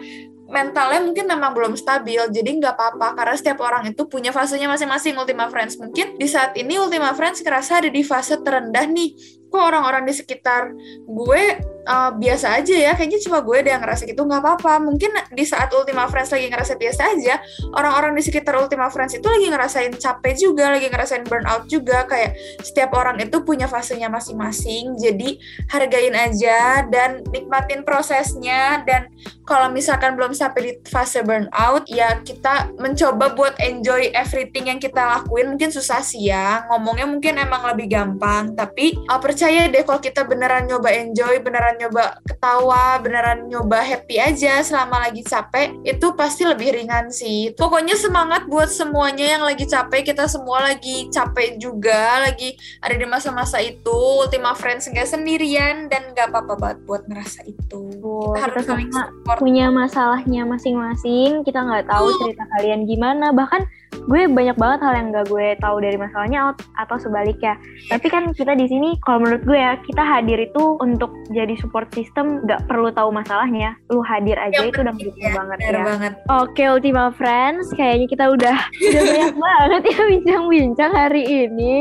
mentalnya 0.47 1.03
mungkin 1.03 1.27
memang 1.27 1.51
belum 1.51 1.73
stabil 1.75 2.19
jadi 2.31 2.49
nggak 2.59 2.73
apa-apa. 2.73 3.13
Karena 3.19 3.35
setiap 3.35 3.59
orang 3.63 3.91
itu 3.91 4.07
punya 4.07 4.31
fasenya 4.31 4.71
masing-masing 4.71 5.15
Ultima 5.19 5.51
Friends. 5.51 5.75
Mungkin 5.77 6.15
di 6.15 6.27
saat 6.27 6.55
ini 6.55 6.79
Ultima 6.79 7.11
Friends 7.13 7.43
kerasa 7.43 7.83
ada 7.83 7.91
di 7.91 8.01
fase 8.01 8.39
terendah 8.39 8.87
nih 8.87 9.13
kok 9.47 9.63
orang-orang 9.63 10.03
di 10.03 10.13
sekitar 10.13 10.75
gue 11.07 11.43
uh, 11.87 12.11
biasa 12.13 12.59
aja 12.59 12.75
ya. 12.75 12.91
Kayaknya 12.93 13.19
cuma 13.23 13.39
gue 13.41 13.57
deh 13.63 13.71
yang 13.71 13.81
ngerasa 13.81 14.03
gitu. 14.05 14.21
Nggak 14.27 14.41
apa-apa. 14.43 14.73
Mungkin 14.83 15.11
di 15.31 15.45
saat 15.47 15.71
Ultima 15.71 16.05
Friends 16.11 16.35
lagi 16.35 16.47
ngerasa 16.51 16.73
biasa 16.75 17.01
aja 17.15 17.35
orang-orang 17.73 18.13
di 18.19 18.23
sekitar 18.27 18.59
Ultima 18.59 18.91
Friends 18.91 19.15
itu 19.15 19.25
lagi 19.25 19.47
ngerasain 19.47 19.95
capek 19.95 20.33
juga 20.35 20.75
lagi 20.75 20.87
ngerasain 20.91 21.23
burnout 21.25 21.65
juga. 21.71 22.03
Kayak 22.05 22.35
setiap 22.61 22.91
orang 22.93 23.17
itu 23.23 23.41
punya 23.41 23.65
fasenya 23.65 24.11
masing-masing. 24.11 24.99
Jadi 24.99 25.39
hargain 25.71 26.13
aja 26.13 26.83
dan 26.91 27.23
nikmatin 27.31 27.87
prosesnya. 27.87 28.83
Dan 28.83 29.07
kalau 29.47 29.71
misalkan 29.71 30.19
belum 30.19 30.35
sampai 30.35 30.59
di 30.59 30.71
fase 30.83 31.23
burnout 31.23 31.87
ya 31.87 32.19
kita 32.19 32.75
mencoba 32.75 33.31
buat 33.31 33.55
enjoy 33.63 34.11
everything 34.11 34.67
yang 34.67 34.79
kita 34.83 34.99
lakuin. 34.99 35.55
Mungkin 35.55 35.71
susah 35.71 36.03
sih 36.03 36.27
ya. 36.27 36.67
Ngomongnya 36.67 37.07
mungkin 37.07 37.39
emang 37.39 37.63
lebih 37.71 37.87
gampang. 37.87 38.51
Tapi 38.53 38.99
uh, 39.07 39.19
percaya 39.37 39.69
deh 39.69 39.85
kalau 39.85 40.01
kita 40.01 40.25
beneran 40.25 40.65
nyoba 40.65 40.89
enjoy 40.97 41.37
beneran 41.45 41.77
nyoba 41.77 42.17
ketawa 42.25 42.97
beneran 42.97 43.45
nyoba 43.45 43.85
happy 43.85 44.17
aja 44.17 44.65
selama 44.65 44.97
lagi 45.05 45.21
capek 45.21 45.77
itu 45.85 46.09
pasti 46.17 46.41
lebih 46.41 46.73
ringan 46.73 47.13
sih. 47.13 47.53
Pokoknya 47.53 47.93
semangat 47.93 48.49
buat 48.49 48.65
semuanya 48.65 49.37
yang 49.37 49.45
lagi 49.45 49.69
capek. 49.69 50.09
Kita 50.09 50.25
semua 50.25 50.65
lagi 50.65 51.05
capek 51.13 51.61
juga 51.61 52.25
lagi 52.25 52.57
ada 52.81 52.97
di 52.97 53.05
masa-masa 53.05 53.61
itu. 53.61 54.25
Ultima 54.25 54.57
Friends 54.57 54.89
nggak 54.89 55.05
sendirian 55.05 55.85
dan 55.85 56.17
nggak 56.17 56.33
apa-apa 56.33 56.57
banget 56.57 56.79
buat 56.89 57.05
ngerasa 57.05 57.45
itu. 57.45 57.93
Oh, 58.01 58.33
kita 58.33 58.41
harus 58.41 58.65
kita 58.65 58.73
saling 58.73 58.89
support. 58.89 59.37
punya 59.37 59.69
masalahnya 59.69 60.41
masing-masing. 60.49 61.45
Kita 61.45 61.61
nggak 61.61 61.85
tahu 61.85 62.09
Betul. 62.09 62.19
cerita 62.25 62.43
kalian 62.57 62.89
gimana. 62.89 63.29
Bahkan 63.29 63.61
gue 63.97 64.23
banyak 64.25 64.55
banget 64.55 64.79
hal 64.79 64.93
yang 64.95 65.07
gak 65.11 65.27
gue 65.27 65.47
tahu 65.57 65.77
dari 65.77 65.95
masalahnya 65.95 66.39
at- 66.49 66.63
atau 66.77 66.95
sebaliknya. 66.97 67.59
Tapi 67.87 68.07
kan 68.07 68.31
kita 68.31 68.53
di 68.53 68.63
sini, 68.63 68.95
kalau 68.99 69.19
menurut 69.19 69.43
gue 69.43 69.55
ya, 69.55 69.75
kita 69.81 69.99
hadir 69.99 70.39
itu 70.41 70.63
untuk 70.77 71.11
jadi 71.27 71.51
support 71.57 71.91
system, 71.91 72.39
gak 72.43 72.63
perlu 72.65 72.87
tahu 72.89 73.11
masalahnya. 73.11 73.75
Lu 73.87 73.99
hadir 74.01 74.35
aja 74.35 74.55
Yang 74.57 74.67
itu 74.69 74.79
udah 74.79 74.93
penting 74.93 75.11
mendukung 75.11 75.27
ya, 75.27 75.35
banget 75.35 75.57
ya. 75.59 75.81
banget. 75.83 76.13
Oke 76.29 76.63
Ultima 76.65 77.05
Friends, 77.11 77.67
kayaknya 77.73 78.07
kita 78.07 78.25
udah 78.27 78.55
udah 78.57 79.01
banyak 79.03 79.35
banget 79.45 79.81
ya 79.85 79.99
bincang-bincang 80.07 80.91
hari 80.93 81.23
ini. 81.27 81.73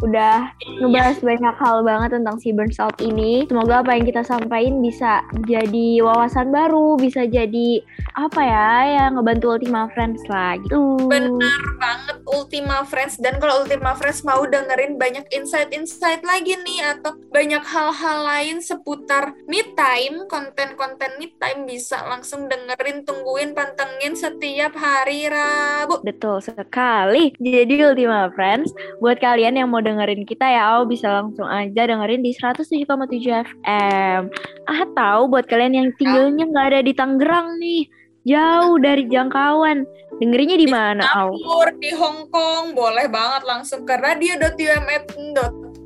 Udah 0.00 0.52
ngebahas 0.80 1.20
banyak 1.20 1.56
hal 1.60 1.76
banget 1.84 2.10
tentang 2.16 2.36
si 2.40 2.50
burnout 2.56 2.96
ini. 3.04 3.44
Semoga 3.46 3.84
apa 3.84 3.96
yang 3.96 4.04
kita 4.08 4.22
sampaikan 4.24 4.80
bisa 4.80 5.20
jadi 5.44 6.00
wawasan 6.00 6.48
baru, 6.48 6.96
bisa 6.96 7.28
jadi 7.28 7.84
apa 8.16 8.40
ya, 8.40 8.70
ya 8.88 9.04
ngebantu 9.12 9.56
Ultima 9.56 9.86
Friends 9.92 10.24
lah 10.26 10.56
gitu. 10.60 10.96
Bener 11.08 11.64
banget 11.78 12.18
Ultima 12.26 12.82
Friends 12.88 13.20
dan 13.20 13.36
kalau 13.38 13.62
Ultima 13.64 13.92
Friends 13.96 14.24
mau 14.24 14.42
dengerin 14.44 14.96
banyak 14.96 15.26
insight-insight 15.30 16.24
lagi 16.24 16.56
nih 16.64 16.96
atau 16.96 17.16
banyak 17.30 17.62
hal-hal 17.62 18.18
lain 18.24 18.58
seputar 18.64 19.36
me 19.46 19.62
time, 19.76 20.26
konten-konten 20.26 21.16
me 21.20 21.32
time 21.36 21.68
bisa 21.68 22.00
langsung 22.08 22.48
dengerin, 22.48 23.04
tungguin, 23.04 23.52
pantengin 23.52 24.16
setiap 24.16 24.74
hari 24.76 25.28
Rabu. 25.28 26.00
Betul 26.02 26.40
sekali. 26.40 27.32
Jadi 27.38 27.74
Ultima 27.84 28.30
Friends, 28.32 28.72
buat 28.98 29.20
kalian 29.20 29.58
yang 29.60 29.68
mau 29.70 29.82
dengerin 29.90 30.22
kita 30.22 30.46
ya, 30.46 30.78
oh, 30.78 30.86
bisa 30.86 31.10
langsung 31.10 31.50
aja 31.50 31.82
dengerin 31.90 32.22
di 32.22 32.30
107,7 32.32 32.86
FM. 33.66 34.30
Atau 34.70 35.26
buat 35.26 35.50
kalian 35.50 35.74
yang 35.74 35.88
tinggalnya 35.98 36.46
nggak 36.46 36.66
ada 36.70 36.80
di 36.86 36.92
Tangerang 36.94 37.58
nih, 37.58 37.90
jauh 38.24 38.78
dari 38.78 39.10
jangkauan, 39.10 39.82
dengerinnya 40.22 40.58
di 40.60 40.68
mana, 40.70 41.02
Au? 41.10 41.34
Singapura, 41.34 41.72
di 41.82 41.90
Hong 41.98 42.30
Kong, 42.30 42.78
boleh 42.78 43.10
banget 43.10 43.42
langsung 43.44 43.82
ke 43.82 43.98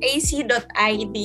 radio.umt.ac.id. 0.01 1.17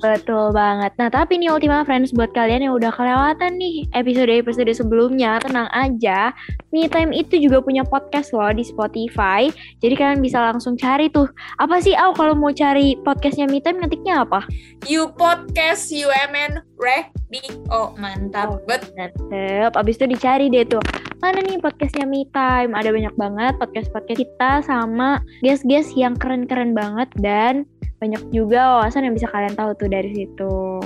Betul 0.00 0.44
banget. 0.52 0.92
Nah, 0.96 1.08
tapi 1.12 1.36
nih 1.36 1.52
Ultima 1.52 1.84
Friends 1.84 2.12
buat 2.12 2.32
kalian 2.32 2.64
yang 2.64 2.74
udah 2.76 2.92
kelewatan 2.92 3.56
nih 3.60 3.88
episode-episode 3.92 4.72
sebelumnya, 4.72 5.40
tenang 5.40 5.68
aja. 5.72 6.32
Me 6.72 6.88
Time 6.88 7.12
itu 7.12 7.36
juga 7.40 7.60
punya 7.60 7.84
podcast 7.84 8.32
loh 8.32 8.52
di 8.52 8.64
Spotify. 8.64 9.48
Jadi 9.80 9.94
kalian 9.96 10.20
bisa 10.24 10.40
langsung 10.40 10.76
cari 10.76 11.12
tuh. 11.12 11.28
Apa 11.60 11.80
sih, 11.80 11.96
Au, 11.96 12.16
kalau 12.16 12.36
mau 12.36 12.52
cari 12.52 12.96
podcastnya 13.04 13.48
Me 13.48 13.60
Time 13.60 13.84
ngetiknya 13.84 14.24
apa? 14.24 14.44
You 14.88 15.12
podcast 15.16 15.92
UMN 15.92 16.64
Radio. 16.80 17.92
Mantap 18.00 18.64
bet. 18.64 18.88
Mantep. 18.96 19.72
Abis 19.76 20.00
itu 20.00 20.06
dicari 20.08 20.48
deh 20.48 20.64
tuh. 20.64 20.82
Mana 21.20 21.44
nih 21.44 21.60
podcastnya 21.60 22.08
Me 22.08 22.24
Time? 22.32 22.72
Ada 22.72 22.88
banyak 22.96 23.12
banget 23.20 23.52
podcast-podcast 23.60 24.20
kita 24.24 24.52
sama 24.64 25.20
guest-guest 25.44 25.92
yang 25.92 26.16
keren-keren 26.16 26.72
banget 26.72 27.12
dan 27.20 27.68
banyak 28.00 28.32
juga 28.32 28.80
wawasan 28.80 29.04
yang 29.04 29.14
bisa 29.14 29.28
kalian 29.28 29.52
tahu 29.52 29.76
tuh 29.76 29.92
dari 29.92 30.08
situ. 30.16 30.80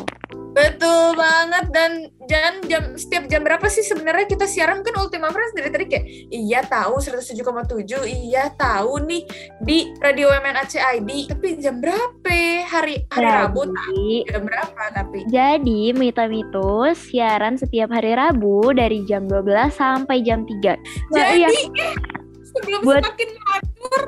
Betul 0.55 1.19
banget 1.19 1.67
dan 1.75 2.11
dan 2.31 2.63
jam 2.71 2.95
setiap 2.95 3.27
jam 3.27 3.43
berapa 3.43 3.67
sih 3.67 3.83
sebenarnya 3.83 4.27
kita 4.31 4.47
siaran 4.47 4.87
kan 4.87 4.95
Ultima 5.03 5.31
Friends 5.35 5.55
dari 5.55 5.71
tadi 5.71 5.85
kayak 5.91 6.07
iya 6.31 6.63
tahu 6.63 7.03
107,7 7.03 8.07
iya 8.07 8.51
tahu 8.55 9.03
nih 9.03 9.27
di 9.67 9.91
Radio 9.99 10.31
MN 10.31 10.55
ACID 10.63 11.35
tapi 11.35 11.59
jam 11.59 11.83
berapa 11.83 12.39
hari 12.71 13.03
hari 13.11 13.27
Rabu 13.27 13.67
Jadi, 13.67 14.31
jam 14.31 14.43
berapa 14.47 14.83
tapi 14.95 15.19
jadi 15.27 15.81
Me 15.95 16.15
Time 16.15 16.47
itu 16.47 16.71
siaran 16.95 17.59
setiap 17.59 17.91
hari 17.91 18.15
Rabu 18.15 18.71
dari 18.75 19.03
jam 19.11 19.27
12 19.27 19.75
sampai 19.75 20.23
jam 20.23 20.47
3. 20.47 20.55
Nah, 20.55 21.35
jadi 21.35 21.51
iya. 21.51 21.51
sebelum 22.55 22.81
Buat- 22.87 23.03
semakin 23.03 23.29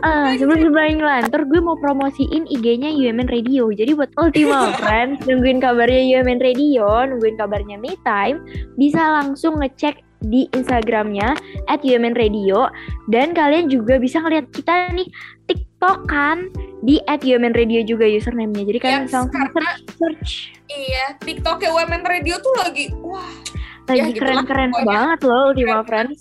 Ah, 0.00 0.32
sebelum 0.36 0.72
sebelum 0.72 0.98
ngelantur 0.98 1.44
gue 1.46 1.60
mau 1.60 1.76
promosiin 1.76 2.48
IG-nya 2.48 2.90
UMN 2.90 3.28
Radio. 3.28 3.68
Jadi 3.68 3.92
buat 3.92 4.08
Ultima 4.16 4.72
Friends 4.80 5.24
nungguin 5.28 5.60
kabarnya 5.60 6.20
UMN 6.20 6.40
Radio, 6.40 6.88
nungguin 7.06 7.36
kabarnya 7.36 7.76
Me 7.76 7.92
Time, 8.02 8.40
bisa 8.80 8.98
langsung 9.00 9.60
ngecek 9.60 10.00
di 10.24 10.48
Instagramnya 10.56 11.36
at 11.68 11.84
UMN 11.84 12.16
Radio 12.16 12.72
dan 13.12 13.36
kalian 13.36 13.68
juga 13.68 14.00
bisa 14.00 14.16
ngeliat 14.18 14.48
kita 14.48 14.90
nih 14.96 15.06
TikTok 15.44 16.08
kan 16.08 16.48
di 16.82 16.98
at 17.04 17.20
UMN 17.20 17.52
Radio 17.52 17.84
juga 17.84 18.08
username-nya. 18.08 18.64
Jadi 18.64 18.78
kalian 18.80 19.02
bisa 19.06 19.22
langsung 19.22 19.44
search, 19.52 19.80
search. 20.00 20.32
iya 20.72 21.14
TikToknya 21.20 21.68
UMN 21.70 22.02
Radio 22.02 22.40
tuh 22.40 22.54
lagi 22.58 22.90
wah 23.04 23.28
lagi 23.86 24.02
Ya, 24.02 24.18
keren-keren 24.18 24.72
pokoknya. 24.72 24.88
banget 24.88 25.20
loh 25.22 25.42
Ultima 25.52 25.84
Friends. 25.84 26.18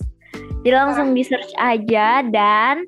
Jadi 0.61 0.75
langsung 0.75 1.07
di 1.13 1.23
search 1.23 1.53
aja 1.55 2.25
dan 2.29 2.83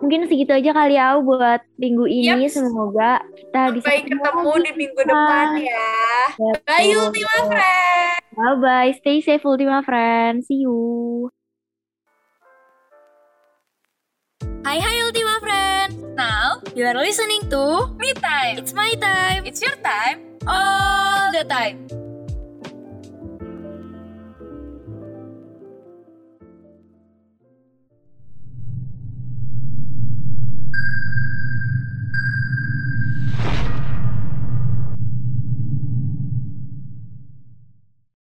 mungkin 0.00 0.24
segitu 0.26 0.52
aja 0.56 0.72
kali 0.72 0.96
ya 0.96 1.20
buat 1.20 1.60
minggu 1.76 2.04
ini. 2.08 2.48
Yaps. 2.48 2.56
Semoga 2.56 3.20
kita 3.36 3.62
bisa 3.76 3.86
sampai 3.86 4.08
ketemu 4.08 4.50
lagi. 4.50 4.64
di 4.64 4.72
minggu 4.74 5.00
depan 5.04 5.46
ya 5.60 5.90
bye 6.64 6.88
Betul. 6.88 7.00
Ultima 7.04 7.36
Friends 7.46 8.18
Bye 8.30 8.56
bye. 8.56 8.90
Stay 8.96 9.18
safe 9.20 9.44
Ultima 9.44 9.84
Friends. 9.84 10.48
See 10.48 10.64
you. 10.64 11.28
Hai 14.64 14.78
hai 14.80 14.96
Ultima 15.04 15.36
Friends. 15.44 15.96
Now 16.16 16.60
you 16.72 16.84
are 16.88 16.96
listening 16.96 17.44
to 17.52 17.92
Me 18.00 18.16
Time. 18.16 18.60
It's 18.60 18.72
my 18.72 18.92
time. 18.96 19.44
It's 19.44 19.60
your 19.60 19.76
time. 19.84 20.40
All 20.48 21.32
the 21.32 21.44
time. 21.44 22.09